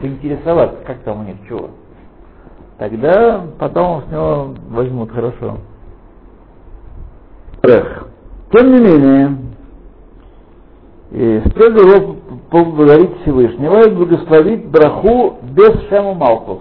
поинтересоваться, 0.00 0.78
как 0.86 0.98
там 0.98 1.20
у 1.20 1.24
них 1.24 1.36
чего. 1.48 1.70
Тогда 2.78 3.44
потом 3.58 4.02
с 4.02 4.12
него 4.12 4.54
возьмут 4.70 5.10
хорошо. 5.10 5.58
Тем 7.62 8.72
не 8.72 8.80
менее, 8.80 9.36
стоит 11.50 11.80
его 11.80 12.16
поблагодарить 12.50 13.22
Всевышнего 13.22 13.86
и 13.86 13.94
благословить 13.94 14.66
браху 14.66 15.36
без 15.54 15.72
Шему 15.88 16.14
Малкус. 16.14 16.60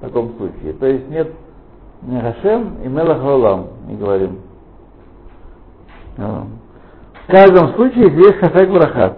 В 0.00 0.06
таком 0.06 0.32
случае. 0.36 0.72
То 0.74 0.86
есть 0.86 1.08
нет 1.08 1.30
не 2.02 2.20
Хашем 2.20 2.82
и 2.84 2.88
Мелах 2.88 3.22
Олам, 3.24 3.66
не 3.86 3.96
говорим. 3.96 4.38
В 7.26 7.30
каждом 7.30 7.74
случае 7.74 8.10
здесь 8.10 8.36
Хафек 8.38 8.70
Браха. 8.70 9.16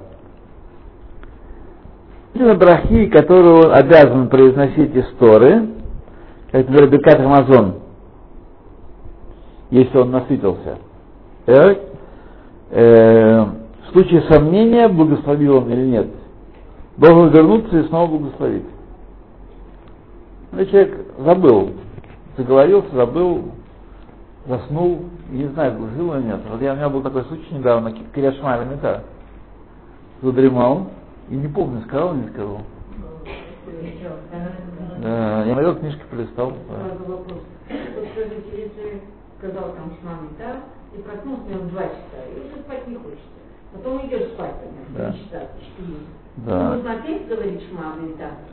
брахи, 2.35 3.07
которую 3.07 3.67
он 3.67 3.75
обязан 3.75 4.29
произносить 4.29 4.95
из 4.95 5.07
Торы, 5.19 5.69
как, 6.53 6.69
например, 6.69 6.89
Бекат 6.89 7.21
Амазон, 7.21 7.75
если 9.71 9.99
он 9.99 10.13
насытился. 10.13 10.79
Так? 11.47 11.79
Э, 12.71 13.45
в 13.87 13.93
случае 13.93 14.23
сомнения, 14.31 14.89
благословил 14.89 15.57
он 15.57 15.71
или 15.73 15.87
нет, 15.87 16.09
должен 16.97 17.31
вернуться 17.31 17.79
и 17.79 17.89
снова 17.89 18.19
благословить. 18.19 18.67
Ну, 20.53 20.65
человек 20.67 21.07
забыл, 21.19 21.71
заговорился, 22.37 22.95
забыл, 22.95 23.43
заснул, 24.49 25.07
не 25.31 25.47
знаю, 25.49 25.77
жил 25.97 26.15
или 26.15 26.23
нет. 26.25 26.41
Вот 26.49 26.61
я, 26.61 26.73
у 26.73 26.77
меня 26.77 26.89
был 26.89 27.03
такой 27.03 27.25
случай 27.25 27.55
недавно, 27.55 27.93
Киряшма 28.15 28.59
Элемента, 28.59 29.03
задремал, 30.23 30.89
и 31.29 31.35
не 31.35 31.49
помню, 31.49 31.83
сказал 31.83 32.15
или 32.15 32.23
не 32.23 32.29
сказал. 32.31 32.61
Да, 35.03 35.45
я 35.45 35.55
мою 35.55 35.75
книжки 35.77 36.03
полистал. 36.11 36.53
Если 38.53 39.03
сказал 39.39 39.75
там 39.75 39.93
шмамита, 40.01 40.63
и 40.95 41.03
проснулся 41.03 41.59
в 41.59 41.71
два 41.71 41.83
часа, 41.83 42.25
и 42.35 42.41
уже 42.41 42.63
спать 42.63 42.87
не 42.89 42.97
хочется. 42.97 43.23
Потом 43.73 44.07
идешь 44.07 44.29
спать, 44.29 44.55
конечно, 44.61 44.97
Да. 44.97 45.11
не 45.11 45.19
часа, 45.19 45.47
четыре. 45.61 45.99
Да. 46.37 46.75
Нужно 46.75 46.93
опять 46.93 47.29
говорить? 47.29 47.63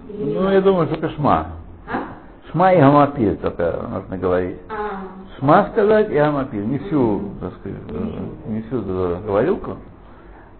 Или 0.09 0.23
не 0.23 0.33
Ну, 0.33 0.49
я 0.49 0.61
думаю, 0.61 0.87
что 0.87 0.95
это 0.97 1.09
шма. 1.11 1.47
А? 1.87 2.49
Шма 2.51 2.73
и 2.73 2.79
гамапиль 2.79 3.37
только 3.37 3.87
нужно 3.89 4.17
говорить. 4.17 4.57
А, 4.69 5.03
Шма 5.43 5.67
сказать 5.73 6.09
и 6.09 6.13
гамапиль. 6.13 6.65
Не 6.65 6.77
всю, 6.79 7.33
так 7.41 7.53
сказать, 7.55 7.77
э, 7.89 8.19
не 8.47 8.61
всю 8.61 8.79
э, 8.79 9.21
говорилку. 9.25 9.75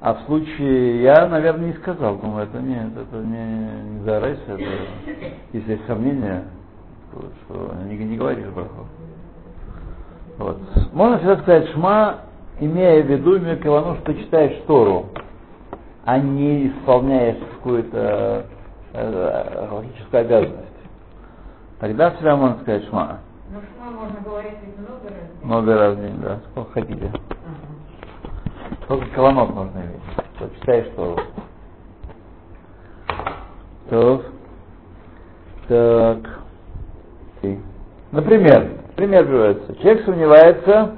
А 0.01 0.13
в 0.13 0.25
случае, 0.25 1.01
я, 1.03 1.25
наверное, 1.29 1.67
не 1.67 1.73
сказал, 1.75 2.17
думаю, 2.17 2.43
это 2.43 2.61
нет, 2.61 2.89
это 2.91 3.23
не, 3.23 3.91
не 3.91 4.03
зарайся, 4.03 4.41
это, 4.45 4.61
если 5.53 5.71
есть 5.71 5.85
сомнения, 5.87 6.43
вот, 7.13 7.31
что 7.45 7.71
не, 7.85 7.97
не 7.97 8.17
говоришь 8.17 8.45
браху. 8.47 8.87
Вот. 10.37 10.57
Можно 10.91 11.17
всегда 11.19 11.37
сказать 11.37 11.69
шма, 11.69 12.17
имея 12.59 13.03
в 13.03 13.05
виду, 13.05 13.37
имея 13.37 13.55
кавану, 13.55 13.95
что 13.95 14.11
ты 14.11 14.19
читаешь 14.19 14.61
Тору, 14.67 15.05
а 16.03 16.19
не 16.19 16.67
исполняешь 16.67 17.37
какую-то 17.53 18.47
э, 18.91 19.67
логическую 19.71 20.21
обязанность. 20.21 20.67
Тогда 21.79 22.11
всегда 22.11 22.35
можно 22.35 22.57
сказать 22.63 22.85
шма. 22.89 23.19
Ну, 23.53 23.59
шма 23.61 23.91
можно 23.91 24.19
говорить 24.21 24.57
ведь 24.65 24.79
много 24.79 25.09
раз. 25.09 25.43
Много 25.43 25.77
раз 25.77 25.95
в 25.95 26.01
день, 26.01 26.17
да, 26.21 26.39
сколько 26.49 26.71
хотите. 26.71 27.11
Только 28.87 29.05
каванот 29.11 29.53
нужно 29.53 29.79
иметь, 29.79 30.01
что 30.35 30.49
читаешь 30.55 30.87
Тору. 30.95 31.19
Так. 33.89 34.21
Так. 35.67 36.39
И, 37.43 37.59
Например, 38.11 38.71
пример 38.95 39.27
приводится. 39.27 39.75
Человек 39.75 40.05
сомневается, 40.05 40.95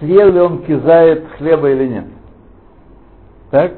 съел 0.00 0.32
ли 0.32 0.40
он 0.40 0.64
кизает 0.64 1.24
хлеба 1.38 1.70
или 1.70 1.86
нет. 1.86 2.06
Так? 3.52 3.72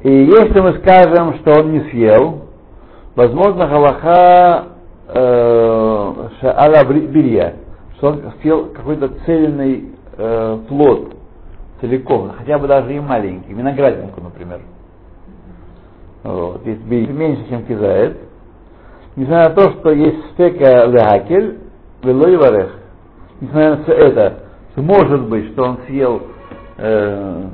И 0.00 0.10
если 0.10 0.60
мы 0.60 0.78
скажем, 0.78 1.34
что 1.40 1.60
он 1.60 1.72
не 1.72 1.80
съел, 1.90 2.46
возможно, 3.16 3.66
Галаха 3.66 4.69
Шаала 5.12 6.84
Бирья, 6.84 7.54
что 7.96 8.08
он 8.08 8.22
съел 8.40 8.66
какой-то 8.66 9.08
цельный 9.26 9.90
э, 10.16 10.58
плод 10.68 11.14
целиком, 11.80 12.32
хотя 12.38 12.58
бы 12.58 12.68
даже 12.68 12.94
и 12.94 13.00
маленький, 13.00 13.52
виноградинку, 13.52 14.20
например. 14.20 14.60
Вот, 16.22 16.62
бирья 16.64 17.12
меньше, 17.12 17.48
чем 17.48 17.64
кизает, 17.64 18.18
несмотря 19.16 19.48
на 19.48 19.54
то, 19.54 19.70
что 19.72 19.90
есть 19.90 20.32
стека 20.32 20.86
лехакель, 20.86 21.58
велой 22.02 22.36
варех, 22.36 22.72
несмотря 23.40 23.76
на 23.76 23.92
это, 23.92 24.34
что 24.72 24.82
может 24.82 25.28
быть, 25.28 25.52
что 25.52 25.64
он 25.64 25.78
съел 25.86 26.22
э, 26.76 27.44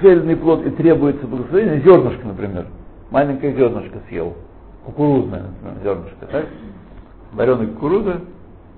цельный 0.00 0.36
плод 0.36 0.64
и 0.66 0.70
требуется 0.70 1.26
благословение, 1.26 1.80
зернышко, 1.80 2.26
например, 2.26 2.66
маленькое 3.10 3.54
зернышко 3.54 3.98
съел, 4.08 4.34
кукурузное, 4.84 5.44
зернышко, 5.82 6.26
так? 6.30 6.46
Вареная 7.32 7.66
кукуруза, 7.68 8.20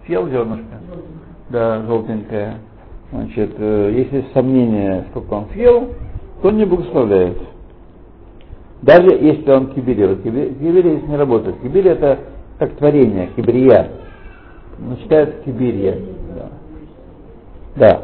съел 0.06 0.28
зернышко, 0.28 0.80
да, 1.48 1.82
желтенькое. 1.86 2.58
Значит, 3.10 3.54
э, 3.58 3.92
если 3.94 4.16
есть 4.16 4.32
сомнение, 4.32 5.04
сколько 5.10 5.34
он 5.34 5.46
съел, 5.52 5.90
то 6.40 6.48
он 6.48 6.56
не 6.56 6.64
благословляет. 6.64 7.38
Даже 8.80 9.10
если 9.10 9.50
он 9.50 9.68
кибери, 9.74 10.16
кибери 10.16 10.96
здесь 10.96 11.08
не 11.08 11.16
работает. 11.16 11.60
Кибери 11.60 11.90
это 11.90 12.18
как 12.58 12.72
творение, 12.76 13.28
кибрия. 13.36 13.90
Но 14.78 14.96
считается 14.96 15.36
кибирия. 15.44 15.98
Да. 16.36 16.48
да. 17.76 18.02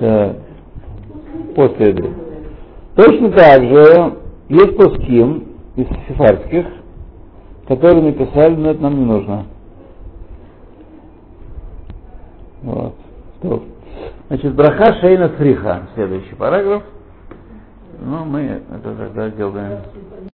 Так. 0.00 0.36
После. 1.54 1.94
Точно 2.96 3.30
так 3.32 3.62
же 3.62 4.14
есть 4.48 4.76
пуским 4.76 5.51
из 5.76 5.86
сефарских, 6.08 6.66
которые 7.66 8.02
написали, 8.02 8.54
но 8.54 8.70
это 8.70 8.82
нам 8.82 8.98
не 8.98 9.04
нужно. 9.04 9.46
Вот. 12.62 12.94
Стоп. 13.38 13.64
Значит, 14.28 14.54
браха 14.54 14.94
шейна 15.00 15.28
цриха. 15.30 15.88
Следующий 15.94 16.34
параграф. 16.34 16.82
Ну, 18.00 18.24
мы 18.24 18.40
это 18.40 18.94
тогда 18.96 19.30
делаем. 19.30 19.80